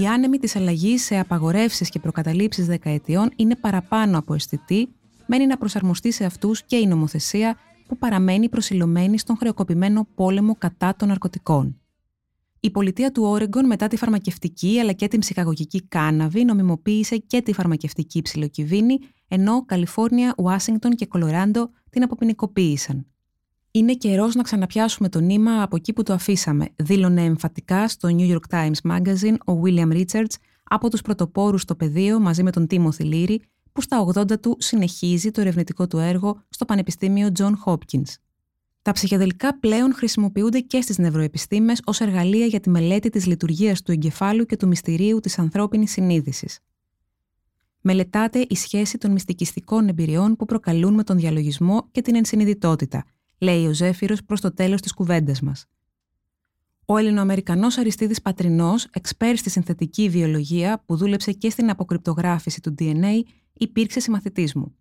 Η 0.04 0.06
άνεμη 0.06 0.38
της 0.38 0.56
αλλαγής 0.56 1.04
σε 1.04 1.18
απαγορεύσεις 1.18 1.88
και 1.88 1.98
προκαταλήψεις 1.98 2.66
δεκαετιών 2.66 3.30
είναι 3.36 3.56
παραπάνω 3.56 4.18
από 4.18 4.34
αισθητή, 4.34 4.88
μένει 5.26 5.46
να 5.46 5.56
προσαρμοστεί 5.56 6.12
σε 6.12 6.24
αυτούς 6.24 6.62
και 6.62 6.76
η 6.76 6.86
νομοθεσία 6.86 7.56
που 7.86 7.98
παραμένει 7.98 8.48
προσιλωμένη 8.48 9.18
στον 9.18 9.36
χρεοκοπημένο 9.36 10.06
πόλεμο 10.14 10.54
κατά 10.58 10.96
των 10.96 11.08
ναρκωτικών. 11.08 11.80
Η 12.60 12.70
πολιτεία 12.70 13.12
του 13.12 13.22
Όρεγκον 13.22 13.66
μετά 13.66 13.88
τη 13.88 13.96
φαρμακευτική 13.96 14.78
αλλά 14.80 14.92
και 14.92 15.08
την 15.08 15.20
ψυχαγωγική 15.20 15.82
κάναβη 15.82 16.44
νομιμοποίησε 16.44 17.16
και 17.16 17.42
τη 17.42 17.52
φαρμακευτική 17.52 18.22
ψιλοκυβίνη, 18.22 18.98
ενώ 19.28 19.64
Καλιφόρνια, 19.64 20.34
Ουάσιγκτον 20.38 20.94
και 20.94 21.06
Κολοράντο 21.06 21.70
την 21.90 22.02
αποποινικοποίησαν. 22.02 23.06
Είναι 23.76 23.94
καιρός 23.94 24.34
να 24.34 24.42
ξαναπιάσουμε 24.42 25.08
το 25.08 25.20
νήμα 25.20 25.62
από 25.62 25.76
εκεί 25.76 25.92
που 25.92 26.02
το 26.02 26.12
αφήσαμε, 26.12 26.68
δήλωνε 26.76 27.22
εμφατικά 27.22 27.88
στο 27.88 28.08
New 28.12 28.32
York 28.32 28.54
Times 28.54 28.90
Magazine 28.90 29.36
ο 29.46 29.60
William 29.64 29.92
Richards 29.92 30.34
από 30.64 30.90
τους 30.90 31.02
πρωτοπόρους 31.02 31.62
στο 31.62 31.74
πεδίο 31.74 32.20
μαζί 32.20 32.42
με 32.42 32.50
τον 32.50 32.66
Τίμο 32.66 32.92
Θηλύρη, 32.92 33.42
που 33.72 33.80
στα 33.80 34.06
80 34.14 34.40
του 34.40 34.56
συνεχίζει 34.60 35.30
το 35.30 35.40
ερευνητικό 35.40 35.86
του 35.86 35.98
έργο 35.98 36.42
στο 36.48 36.64
Πανεπιστήμιο 36.64 37.28
John 37.38 37.52
Hopkins. 37.64 38.14
Τα 38.82 38.92
ψυχεδελικά 38.92 39.58
πλέον 39.58 39.94
χρησιμοποιούνται 39.94 40.60
και 40.60 40.80
στις 40.80 40.98
νευροεπιστήμες 40.98 41.80
ως 41.84 42.00
εργαλεία 42.00 42.46
για 42.46 42.60
τη 42.60 42.70
μελέτη 42.70 43.10
της 43.10 43.26
λειτουργίας 43.26 43.82
του 43.82 43.92
εγκεφάλου 43.92 44.44
και 44.44 44.56
του 44.56 44.66
μυστηρίου 44.66 45.20
της 45.20 45.38
ανθρώπινης 45.38 45.90
συνείδησης. 45.90 46.58
Μελετάται 47.80 48.46
η 48.48 48.54
σχέση 48.56 48.98
των 48.98 49.12
μυστικιστικών 49.12 49.88
εμπειριών 49.88 50.36
που 50.36 50.44
προκαλούν 50.44 50.94
με 50.94 51.04
τον 51.04 51.16
διαλογισμό 51.16 51.88
και 51.90 52.02
την 52.02 52.14
ενσυνειδητότητα, 52.14 53.04
λέει 53.38 53.66
ο 53.66 53.72
Ζέφυρος 53.72 54.24
προς 54.24 54.40
το 54.40 54.54
τέλος 54.54 54.80
της 54.80 54.92
κουβέντας 54.92 55.40
μας. 55.40 55.66
Ο 56.86 56.96
Ελληνοαμερικανός 56.96 57.78
Αριστίδης 57.78 58.22
Πατρινός, 58.22 58.86
εξπέρ 58.92 59.36
στη 59.36 59.50
συνθετική 59.50 60.08
βιολογία 60.08 60.82
που 60.86 60.96
δούλεψε 60.96 61.32
και 61.32 61.50
στην 61.50 61.70
αποκρυπτογράφηση 61.70 62.60
του 62.60 62.74
DNA, 62.78 63.20
υπήρξε 63.52 64.00
συμμαθητής 64.00 64.54
μου. 64.54 64.74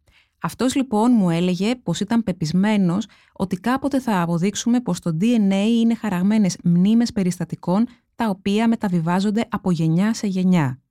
Αυτός 0.46 0.76
λοιπόν 0.76 1.12
μου 1.16 1.30
έλεγε 1.30 1.76
πως 1.76 2.00
ήταν 2.00 2.24
πεπισμένος 2.24 3.08
ότι 3.34 3.56
κάποτε 3.56 4.00
θα 4.00 4.22
αποδείξουμε 4.22 4.82
πως 4.82 5.00
το 5.00 5.18
DNA 5.22 5.66
είναι 5.68 5.96
χαραγμένες 5.96 6.58
μνήμες 6.64 7.12
περιστατικών 7.12 7.88
τα 8.16 8.30
οποία 8.30 8.68
μεταβιβάζονται 8.68 9.46
από 9.50 9.72
γενιά 9.72 10.14
σε 10.14 10.28
γενιά. 10.28 10.82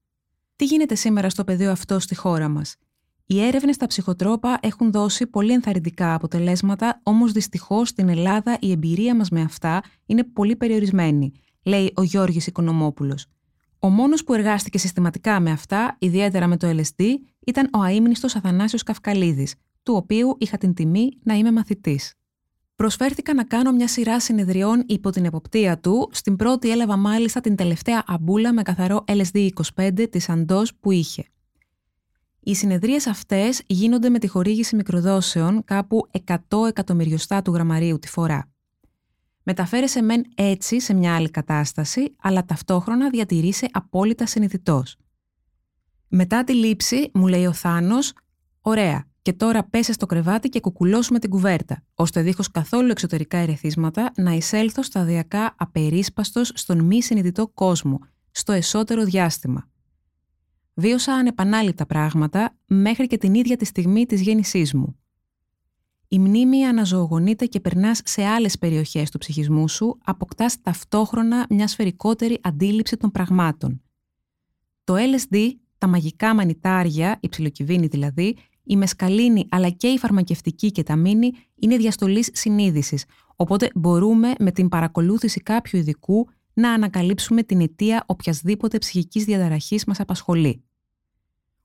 Τι 0.56 0.64
γίνεται 0.64 0.94
σήμερα 0.94 1.30
στο 1.30 1.44
πεδίο 1.44 1.70
αυτό 1.70 1.98
στη 1.98 2.14
χώρα 2.14 2.48
μας; 2.48 2.76
Οι 3.26 3.40
έρευνες 3.40 3.74
στα 3.74 3.86
ψυχοτρόπα 3.86 4.58
έχουν 4.62 4.92
δώσει 4.92 5.26
πολύ 5.26 5.52
ενθαρρυντικά 5.52 6.14
αποτελέσματα, 6.14 7.00
όμως 7.02 7.32
δυστυχώς 7.32 7.88
στην 7.88 8.08
Ελλάδα 8.08 8.56
η 8.60 8.70
εμπειρία 8.70 9.16
μας 9.16 9.28
με 9.28 9.40
αυτά 9.40 9.82
είναι 10.06 10.24
πολύ 10.24 10.56
περιορισμένη, 10.56 11.32
λέει 11.62 11.92
ο 11.96 12.02
Γιώργης 12.02 12.46
Οικονομόπουλος. 12.46 13.26
Ο 13.78 13.88
μόνος 13.88 14.24
που 14.24 14.34
εργάστηκε 14.34 14.78
συστηματικά 14.78 15.40
με 15.40 15.50
αυτά, 15.50 15.96
ιδιαίτερα 15.98 16.46
με 16.46 16.56
το 16.56 16.68
LSD, 16.68 17.04
ήταν 17.46 17.68
ο 17.72 17.80
αείμνηστος 17.80 18.36
Αθανάσιος 18.36 18.82
Καυκαλίδης, 18.82 19.54
του 19.82 19.94
οποίου 19.94 20.36
είχα 20.38 20.58
την 20.58 20.74
τιμή 20.74 21.08
να 21.22 21.34
είμαι 21.34 21.52
μαθητής. 21.52 22.14
Προσφέρθηκα 22.76 23.34
να 23.34 23.44
κάνω 23.44 23.72
μια 23.72 23.88
σειρά 23.88 24.20
συνεδριών 24.20 24.84
υπό 24.86 25.10
την 25.10 25.24
εποπτεία 25.24 25.78
του. 25.78 26.08
Στην 26.12 26.36
πρώτη 26.36 26.70
έλαβα 26.70 26.96
μάλιστα 26.96 27.40
την 27.40 27.56
τελευταία 27.56 28.04
αμπούλα 28.06 28.52
με 28.52 28.62
καθαρό 28.62 29.04
LSD-25 29.06 30.06
της 30.10 30.28
Αντός 30.28 30.74
που 30.74 30.90
είχε. 30.90 31.24
Οι 32.44 32.54
συνεδρίες 32.54 33.06
αυτές 33.06 33.62
γίνονται 33.66 34.08
με 34.08 34.18
τη 34.18 34.26
χορήγηση 34.26 34.76
μικροδόσεων 34.76 35.64
κάπου 35.64 36.08
100 36.26 36.36
εκατομμυριωστά 36.66 37.42
του 37.42 37.52
γραμμαρίου 37.52 37.98
τη 37.98 38.08
φορά. 38.08 38.50
Μεταφέρεσαι 39.42 40.02
μεν 40.02 40.24
έτσι 40.34 40.80
σε 40.80 40.94
μια 40.94 41.14
άλλη 41.14 41.30
κατάσταση, 41.30 42.14
αλλά 42.22 42.44
ταυτόχρονα 42.44 43.10
διατηρείσαι 43.10 43.68
απόλυτα 43.72 44.26
συνειδητός. 44.26 44.96
Μετά 46.08 46.44
τη 46.44 46.54
λήψη, 46.54 47.10
μου 47.14 47.26
λέει 47.26 47.46
ο 47.46 47.52
Θάνος, 47.52 48.12
«Ωραία, 48.60 49.06
και 49.22 49.32
τώρα 49.32 49.64
πέσες 49.64 49.94
στο 49.94 50.06
κρεβάτι 50.06 50.48
και 50.48 50.60
κουκουλώσουμε 50.60 51.18
την 51.18 51.30
κουβέρτα, 51.30 51.82
ώστε 51.94 52.22
δίχως 52.22 52.50
καθόλου 52.50 52.90
εξωτερικά 52.90 53.38
ερεθίσματα 53.38 54.12
να 54.16 54.32
εισέλθω 54.32 54.82
σταδιακά 54.82 55.54
απερίσπαστος 55.58 56.52
στον 56.54 56.84
μη 56.84 57.02
συνειδητό 57.02 57.48
κόσμο, 57.48 57.98
στο 58.30 58.52
εσωτερό 58.52 59.04
διάστημα. 59.04 59.70
Βίωσα 60.74 61.12
ανεπανάληπτα 61.12 61.86
πράγματα 61.86 62.56
μέχρι 62.66 63.06
και 63.06 63.18
την 63.18 63.34
ίδια 63.34 63.56
τη 63.56 63.64
στιγμή 63.64 64.06
της 64.06 64.20
γέννησής 64.20 64.74
μου. 64.74 64.96
Η 66.08 66.18
μνήμη 66.18 66.64
αναζωογονείται 66.64 67.46
και 67.46 67.60
περνάς 67.60 68.00
σε 68.04 68.24
άλλες 68.24 68.58
περιοχές 68.58 69.10
του 69.10 69.18
ψυχισμού 69.18 69.68
σου, 69.68 69.98
αποκτάς 70.04 70.60
ταυτόχρονα 70.60 71.46
μια 71.50 71.66
σφαιρικότερη 71.66 72.38
αντίληψη 72.42 72.96
των 72.96 73.10
πραγμάτων. 73.10 73.82
Το 74.84 74.94
LSD, 74.94 75.50
τα 75.78 75.86
μαγικά 75.86 76.34
μανιτάρια, 76.34 77.18
η 77.20 77.28
ψιλοκυβίνη 77.28 77.86
δηλαδή, 77.86 78.36
η 78.62 78.76
μεσκαλίνη 78.76 79.46
αλλά 79.50 79.70
και 79.70 79.88
η 79.88 79.98
φαρμακευτική 79.98 80.70
και 80.70 80.82
τα 80.82 80.96
μήνυ 80.96 81.30
είναι 81.54 81.76
διαστολής 81.76 82.30
συνείδησης, 82.32 83.04
οπότε 83.36 83.70
μπορούμε 83.74 84.32
με 84.38 84.50
την 84.50 84.68
παρακολούθηση 84.68 85.40
κάποιου 85.40 85.78
ειδικού 85.78 86.28
να 86.54 86.72
ανακαλύψουμε 86.72 87.42
την 87.42 87.60
αιτία 87.60 88.04
οποιασδήποτε 88.06 88.78
ψυχικής 88.78 89.24
διαταραχής 89.24 89.84
μας 89.84 90.00
απασχολεί. 90.00 90.62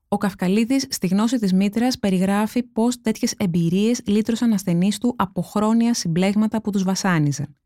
Ο 0.08 0.16
Καυκαλίδης 0.16 0.86
στη 0.90 1.06
γνώση 1.06 1.38
της 1.38 1.52
μήτρας 1.52 1.98
περιγράφει 1.98 2.62
πώς 2.62 3.00
τέτοιες 3.00 3.32
εμπειρίες 3.36 4.00
λύτρωσαν 4.06 4.52
ασθενείς 4.52 4.98
του 4.98 5.14
από 5.18 5.42
χρόνια 5.42 5.94
συμπλέγματα 5.94 6.60
που 6.60 6.70
τους 6.70 6.82
βασάνιζαν. 6.82 7.56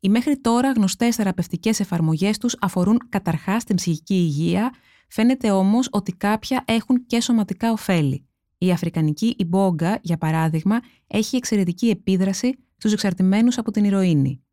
Οι 0.00 0.08
μέχρι 0.08 0.40
τώρα 0.40 0.72
γνωστές 0.72 1.16
θεραπευτικές 1.16 1.80
εφαρμογές 1.80 2.38
τους 2.38 2.56
αφορούν 2.60 3.00
καταρχάς 3.08 3.64
την 3.64 3.76
ψυχική 3.76 4.14
υγεία, 4.14 4.72
Φαίνεται 5.14 5.50
όμως 5.50 5.88
ότι 5.90 6.12
κάποια 6.12 6.64
έχουν 6.66 7.06
και 7.06 7.20
σωματικά 7.20 7.72
ωφέλη. 7.72 8.26
Η 8.58 8.70
αφρικανική 8.70 9.34
ιμπόγκα, 9.38 9.98
για 10.02 10.18
παράδειγμα, 10.18 10.80
έχει 11.06 11.36
εξαιρετική 11.36 11.88
επίδραση 11.88 12.54
στους 12.76 12.92
εξαρτημένους 12.92 13.58
από 13.58 13.70
την 13.70 13.84
ηρωίνη. 13.84 14.43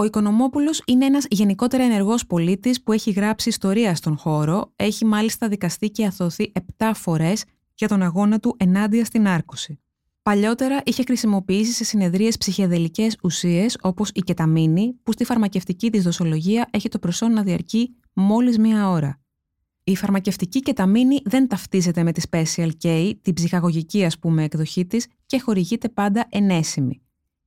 Ο 0.00 0.04
Οικονομόπουλος 0.04 0.82
είναι 0.86 1.04
ένας 1.04 1.26
γενικότερα 1.30 1.84
ενεργός 1.84 2.26
πολίτης 2.26 2.82
που 2.82 2.92
έχει 2.92 3.10
γράψει 3.10 3.48
ιστορία 3.48 3.94
στον 3.94 4.16
χώρο, 4.16 4.72
έχει 4.76 5.04
μάλιστα 5.04 5.48
δικαστεί 5.48 5.90
και 5.90 6.06
αθωθεί 6.06 6.52
7 6.76 6.90
φορές 6.94 7.44
για 7.74 7.88
τον 7.88 8.02
αγώνα 8.02 8.38
του 8.38 8.54
ενάντια 8.58 9.04
στην 9.04 9.26
άρκωση. 9.26 9.80
Παλιότερα 10.22 10.80
είχε 10.84 11.02
χρησιμοποιήσει 11.02 11.72
σε 11.72 11.84
συνεδρίες 11.84 12.38
ψυχεδελικές 12.38 13.16
ουσίες 13.22 13.78
όπως 13.80 14.10
η 14.14 14.20
κεταμίνη, 14.20 14.94
που 15.02 15.12
στη 15.12 15.24
φαρμακευτική 15.24 15.90
της 15.90 16.02
δοσολογία 16.02 16.68
έχει 16.70 16.88
το 16.88 16.98
προσόν 16.98 17.32
να 17.32 17.42
διαρκεί 17.42 17.94
μόλις 18.12 18.58
μία 18.58 18.90
ώρα. 18.90 19.20
Η 19.84 19.96
φαρμακευτική 19.96 20.60
κεταμίνη 20.60 21.20
δεν 21.24 21.48
ταυτίζεται 21.48 22.02
με 22.02 22.12
τη 22.12 22.22
Special 22.30 22.70
K, 22.82 23.12
την 23.22 23.34
ψυχαγωγική 23.34 24.04
ας 24.04 24.18
πούμε 24.18 24.44
εκδοχή 24.44 24.86
της 24.86 25.06
και 25.26 25.40
χορηγείται 25.40 25.88
πάντα 25.88 26.26
ενέσιμη. 26.28 27.02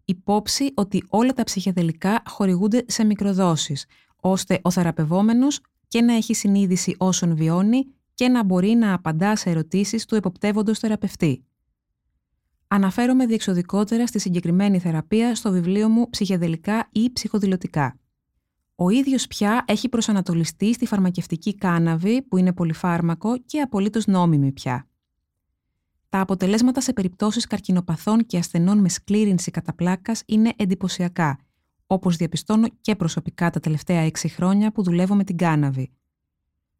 Υπόψη 0.05 0.71
ότι 0.75 1.03
όλα 1.09 1.33
τα 1.33 1.43
ψυχεδελικά 1.43 2.23
χορηγούνται 2.27 2.83
σε 2.87 3.03
μικροδόσεις, 3.03 3.85
ώστε 4.15 4.59
ο 4.61 4.71
θεραπευόμενος 4.71 5.61
και 5.87 6.01
να 6.01 6.13
έχει 6.13 6.33
συνείδηση 6.33 6.95
όσων 6.97 7.35
βιώνει 7.35 7.85
και 8.13 8.27
να 8.27 8.43
μπορεί 8.43 8.69
να 8.69 8.93
απαντά 8.93 9.35
σε 9.35 9.49
ερωτήσεις 9.49 10.05
του 10.05 10.15
εποπτεύοντος 10.15 10.79
θεραπευτή. 10.79 11.45
Αναφέρομαι 12.67 13.25
διεξοδικότερα 13.25 14.07
στη 14.07 14.19
συγκεκριμένη 14.19 14.79
θεραπεία 14.79 15.35
στο 15.35 15.51
βιβλίο 15.51 15.89
μου 15.89 16.09
«Ψυχεδελικά 16.09 16.89
ή 16.91 17.11
ψυχοδηλωτικά». 17.13 17.99
Ο 18.75 18.89
ίδιος 18.89 19.27
πια 19.27 19.63
έχει 19.67 19.89
προσανατολιστεί 19.89 20.73
στη 20.73 20.85
φαρμακευτική 20.85 21.55
κάναβη, 21.55 22.21
που 22.21 22.37
είναι 22.37 22.53
πολυφάρμακο 22.53 23.37
και 23.37 23.61
απολύτως 23.61 24.07
νόμιμη 24.07 24.51
πια. 24.51 24.87
Τα 26.11 26.19
αποτελέσματα 26.19 26.81
σε 26.81 26.93
περιπτώσεις 26.93 27.47
καρκινοπαθών 27.47 28.25
και 28.25 28.37
ασθενών 28.37 28.77
με 28.77 28.89
σκλήρινση 28.89 29.51
κατά 29.51 29.73
πλάκας 29.73 30.23
είναι 30.25 30.53
εντυπωσιακά, 30.55 31.39
όπως 31.87 32.15
διαπιστώνω 32.15 32.67
και 32.81 32.95
προσωπικά 32.95 33.49
τα 33.49 33.59
τελευταία 33.59 33.99
έξι 33.99 34.27
χρόνια 34.27 34.71
που 34.71 34.83
δουλεύω 34.83 35.15
με 35.15 35.23
την 35.23 35.37
κάναβη. 35.37 35.91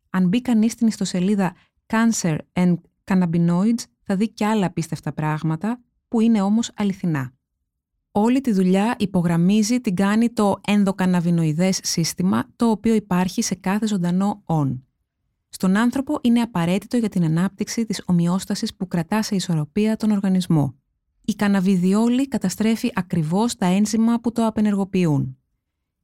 Αν 0.10 0.28
μπει 0.28 0.42
κανείς 0.42 0.72
στην 0.72 0.88
ιστοσελίδα 0.88 1.56
Cancer 1.86 2.38
and 2.54 2.76
Cannabinoids 3.04 3.84
θα 4.02 4.16
δει 4.16 4.30
και 4.30 4.46
άλλα 4.46 4.66
απίστευτα 4.66 5.14
πράγματα 5.14 5.82
που 6.08 6.20
είναι 6.20 6.42
όμως 6.42 6.72
αληθινά. 6.76 7.34
Όλη 8.12 8.42
τη 8.42 8.52
δουλειά 8.52 8.96
υπογραμμίζει 9.00 9.82
την 9.82 9.96
κάνει 9.96 10.30
το 10.30 10.60
ενδοκαναβινοειδές 10.68 11.80
σύστημα, 11.84 12.46
το 12.56 12.70
οποίο 12.70 12.94
υπάρχει 12.94 13.42
σε 13.42 13.56
κάθε 13.56 13.88
ζωντανό 13.88 14.42
«ον». 14.46 14.86
Στον 15.54 15.78
άνθρωπο 15.78 16.20
είναι 16.22 16.42
απαραίτητο 16.42 16.98
για 16.98 17.10
την 17.10 17.24
ανάπτυξη 17.24 17.86
της 17.86 18.04
ομοιόστασης 18.06 18.76
που 18.76 18.88
κρατά 18.88 19.22
σε 19.22 19.36
ισορροπία 19.36 19.98
τον 19.98 20.12
οργανισμό. 20.12 20.76
Η 21.26 21.34
καναβιδιόλη 21.34 22.28
καταστρέφει 22.28 22.92
ακριβώς 22.94 23.56
τα 23.56 23.66
ένζημα 23.66 24.20
που 24.20 24.32
το 24.32 24.46
απενεργοποιούν. 24.46 25.38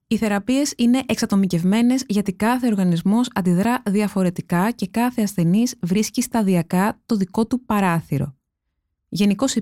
Οι 0.08 0.18
θεραπείες 0.18 0.74
είναι 0.78 1.04
εξατομικευμένες 1.06 2.04
γιατί 2.08 2.34
κάθε 2.34 2.68
οργανισμός 2.68 3.30
αντιδρά 3.34 3.82
διαφορετικά 3.90 4.72
και 4.72 4.88
κάθε 4.88 5.22
ασθενής 5.22 5.76
βρίσκει 5.82 6.22
σταδιακά 6.22 7.02
το 7.06 7.16
δικό 7.16 7.48
του 7.48 7.66
παράθυρο. 7.66 8.36
Γενικώ 9.10 9.46
η 9.56 9.62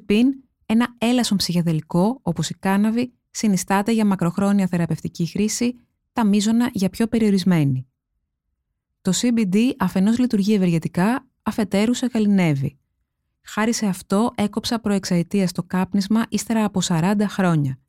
ένα 0.66 0.96
έλασον 0.98 1.38
ψυχεδελικό, 1.38 2.20
όπως 2.22 2.50
η 2.50 2.54
κάναβη, 2.54 3.14
συνιστάται 3.32 3.92
για 3.92 4.06
μακροχρόνια 4.06 4.68
θεραπευτική 4.68 5.26
χρήση, 5.26 5.76
τα 6.14 6.26
μείζωνα 6.26 6.70
για 6.74 6.90
πιο 6.90 7.08
περιορισμένη. 7.08 7.88
Το 9.06 9.12
CBD 9.22 9.58
αφενός 9.78 10.18
λειτουργεί 10.20 10.54
ευεργετικά, 10.54 11.28
αφετέρου 11.44 11.94
σε 11.94 12.08
καλυνεύει. 12.08 12.78
Χάρη 13.42 13.74
σε 13.74 13.86
αυτό 13.86 14.32
έκοψα 14.36 14.80
προεξαετία 14.80 15.48
στο 15.48 15.64
κάπνισμα 15.64 16.26
ύστερα 16.30 16.64
από 16.64 16.80
40 16.84 17.16
χρόνια. 17.28 17.80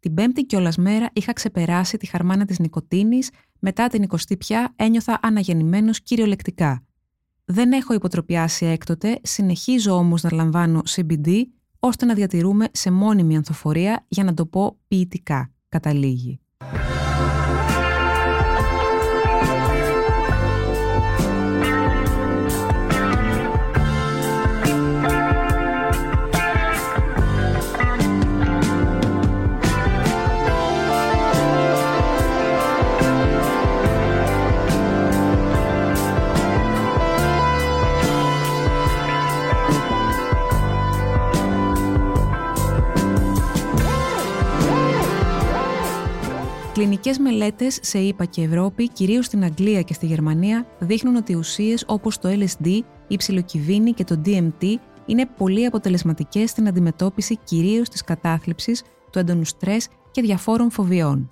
Την 0.00 0.14
πέμπτη 0.14 0.44
κιόλας 0.44 0.76
μέρα 0.76 1.10
είχα 1.12 1.32
ξεπεράσει 1.32 1.96
τη 1.96 2.06
χαρμάνα 2.06 2.44
της 2.44 2.58
νοικοτήνης, 2.58 3.30
μετά 3.58 3.88
την 3.88 4.04
20η 4.08 4.38
πια 4.38 4.72
ένιωθα 4.76 5.18
αναγεννημένος 5.22 6.02
κυριολεκτικά. 6.02 6.84
Δεν 7.44 7.72
έχω 7.72 7.94
υποτροπιάσει 7.94 8.66
έκτοτε, 8.66 9.18
συνεχίζω 9.22 9.92
όμως 9.92 10.22
να 10.22 10.32
λαμβάνω 10.32 10.82
CBD 10.88 11.42
ώστε 11.78 12.04
να 12.06 12.14
διατηρούμε 12.14 12.68
σε 12.72 12.90
μόνιμη 12.90 13.36
ανθοφορία 13.36 14.04
για 14.08 14.24
να 14.24 14.34
το 14.34 14.46
πω 14.46 14.78
ποιητικά, 14.88 15.52
καταλήγει. 15.68 16.40
Κλινικές 46.76 47.18
μελέτες 47.18 47.78
σε 47.82 47.98
ΗΠΑ 47.98 48.24
και 48.24 48.42
Ευρώπη, 48.42 48.88
κυρίως 48.88 49.26
στην 49.26 49.44
Αγγλία 49.44 49.82
και 49.82 49.92
στη 49.92 50.06
Γερμανία, 50.06 50.66
δείχνουν 50.78 51.16
ότι 51.16 51.34
ουσίες 51.34 51.84
όπως 51.86 52.18
το 52.18 52.28
LSD, 52.28 52.80
η 53.08 53.16
ψιλοκυβίνη 53.16 53.92
και 53.92 54.04
το 54.04 54.20
DMT 54.24 54.74
είναι 55.06 55.26
πολύ 55.26 55.66
αποτελεσματικές 55.66 56.50
στην 56.50 56.68
αντιμετώπιση 56.68 57.38
κυρίως 57.44 57.88
της 57.88 58.04
κατάθλιψης, 58.04 58.82
του 59.10 59.18
έντονου 59.18 59.44
στρες 59.44 59.88
και 60.10 60.22
διαφόρων 60.22 60.70
φοβιών. 60.70 61.30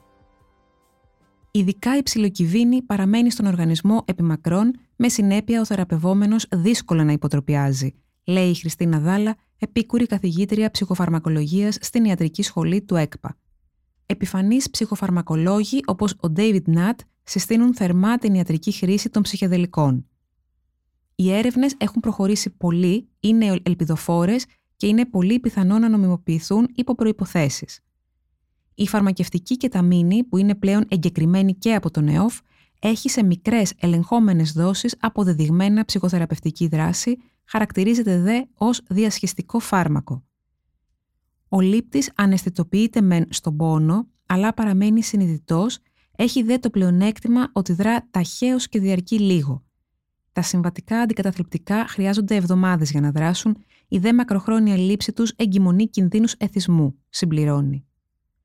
Ειδικά 1.51 1.97
η 1.97 2.03
ψιλοκυβίνη 2.03 2.83
παραμένει 2.83 3.31
στον 3.31 3.47
οργανισμό 3.47 4.03
επιμακρών, 4.05 4.71
με 4.97 5.09
συνέπεια 5.09 5.61
ο 5.61 5.65
θεραπευόμενος 5.65 6.47
δύσκολα 6.55 7.05
να 7.05 7.13
υποτροπιάζει, 7.13 7.95
λέει 8.25 8.49
η 8.49 8.55
Χριστίνα 8.55 8.99
Δάλα, 8.99 9.37
επίκουρη 9.59 10.07
καθηγήτρια 10.07 10.71
ψυχοφαρμακολογίας 10.71 11.77
στην 11.81 12.05
ιατρική 12.05 12.43
σχολή 12.43 12.83
του 12.83 12.97
ΕΚΠΑ. 12.97 13.37
Επιφανείς 14.07 14.71
ψυχοφαρμακολόγοι 14.71 15.81
όπως 15.87 16.13
ο 16.13 16.33
David 16.37 16.63
Nutt 16.67 16.97
συστήνουν 17.23 17.75
θερμά 17.75 18.19
την 18.19 18.35
ιατρική 18.35 18.73
χρήση 18.73 19.09
των 19.09 19.23
ψυχεδελικών. 19.23 20.07
Οι 21.15 21.33
έρευνες 21.33 21.75
έχουν 21.79 22.01
προχωρήσει 22.01 22.51
πολύ, 22.51 23.09
είναι 23.21 23.61
ελπιδοφόρες 23.63 24.47
και 24.77 24.87
είναι 24.87 25.07
πολύ 25.07 25.41
πιθανό 25.41 25.79
να 25.79 25.89
νομιμοποιηθούν 25.89 26.69
υπό 26.75 26.95
προϋποθέσεις. 26.95 27.81
Η 28.75 28.89
φαρμακευτική 28.89 29.57
κεταμίνη, 29.57 30.25
που 30.25 30.37
είναι 30.37 30.55
πλέον 30.55 30.85
εγκεκριμένη 30.89 31.55
και 31.55 31.75
από 31.75 31.91
τον 31.91 32.09
ΕΟΦ, 32.09 32.41
έχει 32.81 33.09
σε 33.09 33.23
μικρές 33.23 33.73
ελεγχόμενες 33.81 34.53
δόσεις 34.53 34.97
αποδεδειγμένα 35.01 35.85
ψυχοθεραπευτική 35.85 36.69
δράση, 36.69 37.17
χαρακτηρίζεται 37.45 38.21
δε 38.21 38.41
ως 38.55 38.81
διασχιστικό 38.89 39.59
φάρμακο. 39.59 40.25
Ο 41.55 41.61
λήπτης 41.61 42.11
αναισθητοποιείται 42.15 43.01
μεν 43.01 43.27
στον 43.31 43.57
πόνο, 43.57 44.09
αλλά 44.27 44.55
παραμένει 44.55 45.03
συνειδητός, 45.03 45.79
έχει 46.17 46.43
δε 46.43 46.59
το 46.59 46.71
πλεονέκτημα 46.71 47.51
ότι 47.53 47.73
δρά 47.73 48.09
ταχαίως 48.11 48.69
και 48.69 48.79
διαρκεί 48.79 49.19
λίγο. 49.19 49.65
Τα 50.33 50.43
συμβατικά 50.43 50.99
αντικαταθλιπτικά 50.99 51.87
χρειάζονται 51.89 52.35
εβδομάδες 52.35 52.91
για 52.91 53.01
να 53.01 53.11
δράσουν, 53.11 53.57
η 53.89 53.99
δε 53.99 54.13
μακροχρόνια 54.13 54.77
λήψη 54.77 55.13
τους 55.13 55.33
εγκυμονεί 55.37 55.89
κινδύνους 55.89 56.33
εθισμού, 56.33 56.99
συμπληρώνει. 57.09 57.87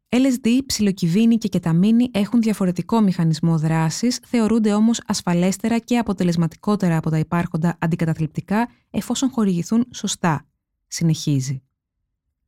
LSD, 0.09 0.59
ψιλοκυβίνη 0.65 1.37
και 1.37 1.47
κεταμίνη 1.47 2.09
έχουν 2.13 2.41
διαφορετικό 2.41 3.01
μηχανισμό 3.01 3.57
δράσης, 3.57 4.19
θεωρούνται 4.25 4.73
όμως 4.73 5.01
ασφαλέστερα 5.05 5.79
και 5.79 5.97
αποτελεσματικότερα 5.97 6.97
από 6.97 7.09
τα 7.09 7.17
υπάρχοντα 7.17 7.77
αντικαταθλιπτικά 7.79 8.69
εφόσον 8.89 9.29
χορηγηθούν 9.29 9.85
σωστά, 9.93 10.47
συνεχίζει. 10.87 11.63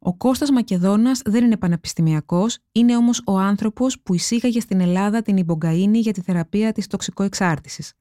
Ο 0.03 0.13
Κώστας 0.13 0.51
Μακεδόνας 0.51 1.21
δεν 1.25 1.43
είναι 1.43 1.57
πανεπιστημιακός, 1.57 2.57
είναι 2.71 2.95
όμως 2.95 3.21
ο 3.25 3.37
άνθρωπος 3.37 3.99
που 3.99 4.13
εισήγαγε 4.13 4.59
στην 4.59 4.79
Ελλάδα 4.79 5.21
την 5.21 5.37
Ιμπογκαΐνη 5.37 5.97
για 5.99 6.13
τη 6.13 6.21
θεραπεία 6.21 6.71
της 6.71 6.87
τοξικοεξάρτησης. 6.87 7.93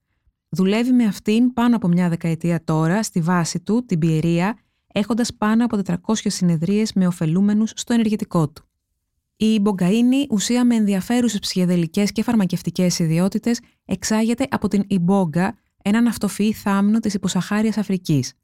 Δουλεύει 0.49 0.93
με 0.93 1.05
αυτήν 1.05 1.53
πάνω 1.53 1.77
από 1.77 1.89
μια 1.89 2.09
δεκαετία 2.09 2.65
τώρα 2.65 3.03
στη 3.03 3.21
βάση 3.21 3.61
του, 3.61 3.85
την 3.85 3.99
Πιερία, 3.99 4.59
έχοντας 4.93 5.35
πάνω 5.35 5.65
από 5.65 5.77
400 5.77 5.95
συνεδρίες 6.15 6.93
με 6.93 7.07
ωφελούμενους 7.07 7.73
στο 7.75 7.93
ενεργητικό 7.93 8.49
του. 8.49 8.65
Η 9.37 9.63
Ιμπογκαΐνη, 9.63 10.27
ουσία 10.31 10.65
με 10.65 10.75
ενδιαφέρουσες 10.75 11.39
ψυχεδελικές 11.39 12.13
και 12.13 12.23
φαρμακευτικές 12.23 12.99
ιδιότητες, 12.99 13.61
εξάγεται 13.85 14.47
από 14.51 14.69
την 14.69 14.85
Ιμπόγκα, 14.87 15.57
έναν 15.83 16.07
αυτοφυή 16.07 16.53
θάμνο 16.53 16.99
της 16.99 17.15
υποσαχάριας 17.15 17.79
Αφρικής. 17.79 18.35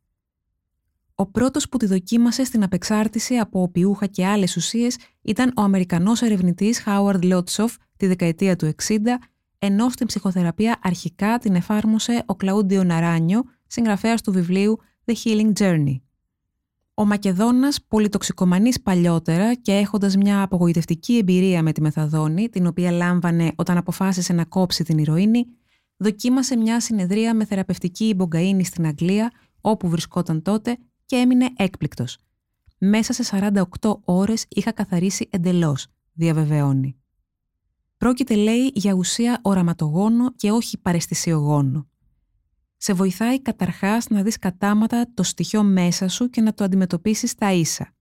Ο 1.19 1.27
πρώτος 1.27 1.69
που 1.69 1.77
τη 1.77 1.87
δοκίμασε 1.87 2.45
στην 2.45 2.63
απεξάρτηση 2.63 3.37
από 3.37 3.63
οπιούχα 3.63 4.07
και 4.07 4.27
άλλες 4.27 4.57
ουσίες 4.57 4.97
ήταν 5.23 5.53
ο 5.57 5.63
Αμερικανός 5.63 6.23
ερευνητής 6.23 6.81
Χάουαρντ 6.81 7.25
Λότσοφ 7.25 7.75
τη 7.97 8.07
δεκαετία 8.07 8.57
του 8.57 8.73
60, 8.87 8.97
ενώ 9.59 9.89
στην 9.89 10.07
ψυχοθεραπεία 10.07 10.79
αρχικά 10.83 11.39
την 11.39 11.55
εφάρμοσε 11.55 12.23
ο 12.27 12.35
Κλαούντιο 12.35 12.85
Ναράνιο, 12.85 13.43
συγγραφέας 13.67 14.23
του 14.23 14.33
βιβλίου 14.33 14.79
The 15.05 15.15
Healing 15.25 15.53
Journey. 15.59 16.01
Ο 16.95 17.05
Μακεδόνας, 17.05 17.85
πολυτοξικομανής 17.89 18.81
παλιότερα 18.83 19.55
και 19.55 19.73
έχοντας 19.73 20.17
μια 20.17 20.43
απογοητευτική 20.43 21.17
εμπειρία 21.17 21.63
με 21.63 21.73
τη 21.73 21.81
μεθαδόνη, 21.81 22.49
την 22.49 22.67
οποία 22.67 22.91
λάμβανε 22.91 23.53
όταν 23.57 23.77
αποφάσισε 23.77 24.33
να 24.33 24.45
κόψει 24.45 24.85
την 24.85 24.99
ηρωίνη, 24.99 25.47
δοκίμασε 25.97 26.57
μια 26.57 26.81
συνεδρία 26.81 27.35
με 27.35 27.45
θεραπευτική 27.45 28.17
υπογκαΐνη 28.19 28.65
στην 28.65 28.87
Αγγλία, 28.87 29.31
όπου 29.61 29.89
βρισκόταν 29.89 30.43
τότε 30.43 30.79
και 31.07 31.17
έμεινε 31.17 31.49
έκπληκτος. 31.57 32.19
Μέσα 32.79 33.13
σε 33.13 33.23
48 33.81 34.01
ώρες 34.05 34.45
είχα 34.49 34.73
καθαρίσει 34.73 35.29
εντελώς, 35.31 35.87
διαβεβαιώνει. 36.13 36.97
Πρόκειται, 37.97 38.35
λέει, 38.35 38.71
για 38.75 38.93
ουσία 38.93 39.39
οραματογόνο 39.43 40.33
και 40.33 40.51
όχι 40.51 40.79
παρεστησιογόνο 40.79 41.89
σε 42.77 42.93
βοηθάει 42.93 43.43
καταρχάς 43.43 44.09
να 44.09 44.23
δεις 44.23 44.39
κατάματα 44.39 45.07
το 45.15 45.23
στοιχείο 45.23 45.63
μέσα 45.63 46.09
σου 46.09 46.31
και 46.31 46.41
να 46.41 46.55
το 46.55 46.65
αντιμετωπίσεις 46.65 47.31
στα 47.31 47.53
ίσα. 47.53 47.95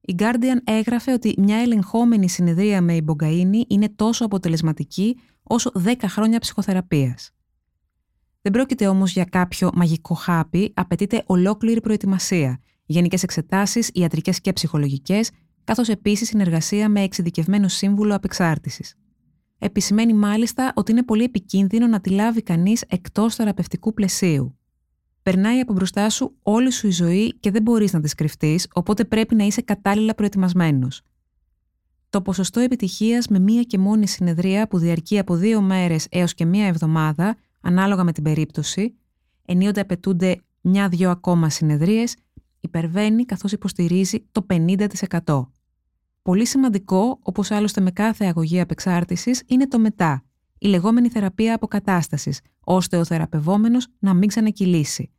Η 0.00 0.14
Guardian 0.18 0.58
έγραφε 0.64 1.12
ότι 1.12 1.34
μια 1.38 1.56
ελεγχόμενη 1.56 2.28
συνεδρία 2.28 2.80
με 2.80 2.98
Μπογκαΐνη 3.04 3.60
είναι 3.66 3.88
τόσο 3.88 4.24
αποτελεσματική 4.24 5.18
όσο 5.42 5.72
10 5.84 5.94
χρόνια 6.04 6.38
ψυχοθεραπείας. 6.38 7.30
Δεν 8.48 8.56
πρόκειται 8.56 8.86
όμως 8.86 9.12
για 9.12 9.24
κάποιο 9.24 9.70
μαγικό 9.74 10.14
χάπι, 10.14 10.72
απαιτείται 10.74 11.22
ολόκληρη 11.26 11.80
προετοιμασία, 11.80 12.60
γενικές 12.86 13.22
εξετάσεις, 13.22 13.90
ιατρικές 13.92 14.40
και 14.40 14.52
ψυχολογικές, 14.52 15.30
καθώς 15.64 15.88
επίσης 15.88 16.28
συνεργασία 16.28 16.88
με 16.88 17.00
εξειδικευμένο 17.00 17.68
σύμβουλο 17.68 18.14
απεξάρτησης. 18.14 18.94
Επισημαίνει 19.58 20.14
μάλιστα 20.14 20.72
ότι 20.74 20.92
είναι 20.92 21.02
πολύ 21.02 21.22
επικίνδυνο 21.24 21.86
να 21.86 22.00
τη 22.00 22.10
λάβει 22.10 22.42
κανείς 22.42 22.84
εκτός 22.88 23.34
θεραπευτικού 23.34 23.94
πλαισίου. 23.94 24.58
Περνάει 25.22 25.60
από 25.60 25.72
μπροστά 25.72 26.10
σου 26.10 26.36
όλη 26.42 26.70
σου 26.70 26.86
η 26.86 26.90
ζωή 26.90 27.34
και 27.40 27.50
δεν 27.50 27.62
μπορείς 27.62 27.92
να 27.92 28.00
τη 28.00 28.14
κρυφτεί, 28.14 28.60
οπότε 28.72 29.04
πρέπει 29.04 29.34
να 29.34 29.44
είσαι 29.44 29.60
κατάλληλα 29.60 30.14
προετοιμασμένος. 30.14 31.02
Το 32.10 32.22
ποσοστό 32.22 32.60
επιτυχίας 32.60 33.26
με 33.26 33.38
μία 33.38 33.62
και 33.62 33.78
μόνη 33.78 34.06
συνεδρία 34.08 34.68
που 34.68 34.78
διαρκεί 34.78 35.18
από 35.18 35.34
δύο 35.34 35.60
μέρες 35.60 36.06
έως 36.10 36.34
και 36.34 36.44
μία 36.44 36.66
εβδομάδα, 36.66 37.36
ανάλογα 37.60 38.04
με 38.04 38.12
την 38.12 38.22
περίπτωση, 38.22 38.94
ενίοτε 39.44 39.80
απαιτούνται 39.80 40.40
μια-δυο 40.60 41.10
ακόμα 41.10 41.50
συνεδρίες, 41.50 42.16
υπερβαίνει 42.60 43.24
καθώς 43.24 43.52
υποστηρίζει 43.52 44.26
το 44.32 44.46
50%. 45.24 45.50
Πολύ 46.22 46.46
σημαντικό, 46.46 47.18
όπως 47.22 47.50
άλλωστε 47.50 47.80
με 47.80 47.90
κάθε 47.90 48.24
αγωγή 48.24 48.60
απεξάρτησης, 48.60 49.42
είναι 49.46 49.68
το 49.68 49.78
μετά, 49.78 50.22
η 50.58 50.68
λεγόμενη 50.68 51.08
θεραπεία 51.08 51.54
αποκατάστασης, 51.54 52.40
ώστε 52.60 52.96
ο 52.96 53.04
θεραπευόμενος 53.04 53.86
να 53.98 54.14
μην 54.14 54.28
ξανακυλήσει. 54.28 55.12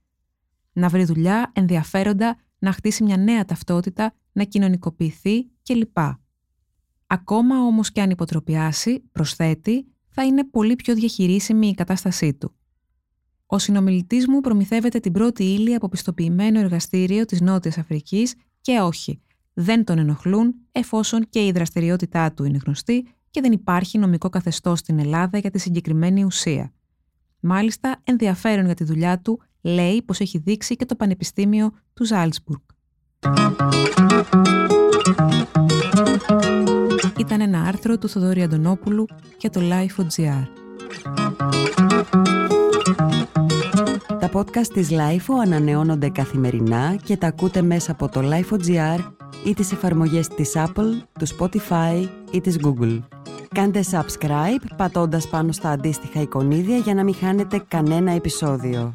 Να 0.74 0.88
βρει 0.90 1.04
δουλειά, 1.04 1.52
ενδιαφέροντα, 1.56 2.38
να 2.60 2.72
χτίσει 2.72 3.04
μια 3.04 3.18
νέα 3.18 3.46
ταυτότητα, 3.46 4.14
να 4.32 4.44
κοινωνικοποιηθεί 4.44 5.50
κλπ. 5.64 5.98
Ακόμα 7.08 7.60
όμως 7.60 7.92
και 7.92 8.02
αν 8.02 8.10
υποτροπιάσει, 8.10 9.00
προσθέτει, 9.12 9.86
θα 10.22 10.28
είναι 10.28 10.44
πολύ 10.44 10.76
πιο 10.76 10.94
διαχειρίσιμη 10.94 11.68
η 11.68 11.74
κατάστασή 11.74 12.34
του. 12.34 12.52
Ο 13.46 13.58
συνομιλητής 13.58 14.28
μου 14.28 14.42
προμηθεύεται 14.42 15.00
την 15.00 15.12
πρώτη 15.12 15.44
ύλη 15.44 15.76
από 15.76 15.90
πιστοποιημένο 15.90 16.60
εργαστήριο 16.60 17.26
της 17.26 17.42
Νότιας 17.42 17.78
Αφρικής 17.78 18.36
και 18.62 18.80
όχι, 18.80 19.22
δεν 19.54 19.84
τον 19.84 19.98
ενοχλούν 19.98 20.56
εφόσον 20.72 21.30
και 21.30 21.46
η 21.46 21.52
δραστηριότητά 21.52 22.34
του 22.34 22.44
είναι 22.44 22.60
γνωστή 22.66 23.08
και 23.30 23.42
δεν 23.42 23.52
υπάρχει 23.52 23.98
νομικό 23.98 24.30
καθεστώς 24.30 24.80
στην 24.80 25.00
Ελλάδα 25.00 25.38
για 25.38 25.52
τη 25.52 25.60
συγκεκριμένη 25.60 26.24
ουσία. 26.24 26.74
Μάλιστα, 27.40 28.02
ενδιαφέρον 28.04 28.66
για 28.66 28.76
τη 28.76 28.84
δουλειά 28.84 29.20
του 29.20 29.42
λέει 29.62 30.02
πως 30.02 30.20
έχει 30.20 30.38
δείξει 30.38 30.76
και 30.76 30.86
το 30.86 30.96
Πανεπιστήμιο 30.96 31.72
του 31.94 32.06
Ζάλτσμπουργκ. 32.06 32.62
Ήταν 37.18 37.42
ένα 37.42 37.62
άρθρο 37.62 37.98
του 37.98 38.10
Θοδωρή 38.10 38.44
Αντωνόπουλου 38.44 39.08
για 39.38 39.50
το 39.50 39.62
Life.gr. 39.64 40.44
Τα 44.20 44.30
podcast 44.34 44.68
της 44.74 44.90
Life 44.92 45.34
ανανεώνονται 45.42 46.10
καθημερινά 46.10 46.96
και 47.04 47.18
τα 47.18 47.28
ακούτε 47.28 47.62
μέσα 47.62 47.92
από 47.92 48.10
το 48.10 48.22
Life.gr 48.24 49.00
ή 49.46 49.54
τις 49.54 49.72
εφαρμογές 49.72 50.28
της 50.28 50.52
Apple, 50.56 51.02
του 51.20 51.28
Spotify 51.38 52.08
ή 52.32 52.42
της 52.42 52.58
Google. 52.64 53.00
Κάντε 53.54 53.84
subscribe 53.92 54.66
πατώντας 54.76 55.28
πάνω 55.28 55.52
στα 55.52 55.70
αντίστοιχα 55.70 56.22
εικονίδια 56.22 56.78
για 56.78 56.94
να 56.94 57.04
μην 57.04 57.16
χάνετε 57.16 57.64
κανένα 57.68 58.12
επεισόδιο. 58.12 58.94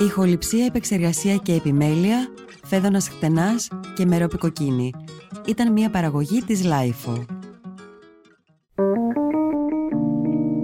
Ηχοληψία, 0.00 0.64
επεξεργασία 0.64 1.36
και 1.36 1.52
επιμέλεια, 1.52 2.28
φέδωνας 2.68 3.08
χτενάς 3.08 3.68
και 3.94 4.06
μερόπικοκίνη. 4.06 4.92
Ήταν 5.46 5.72
μια 5.72 5.90
παραγωγή 5.90 6.42
της 6.42 6.62
Lifeo. 6.64 7.24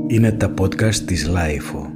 Είναι 0.07 0.33
τα 0.33 0.55
podcast 0.61 0.95
της 0.95 1.31
Lifeo. 1.31 1.92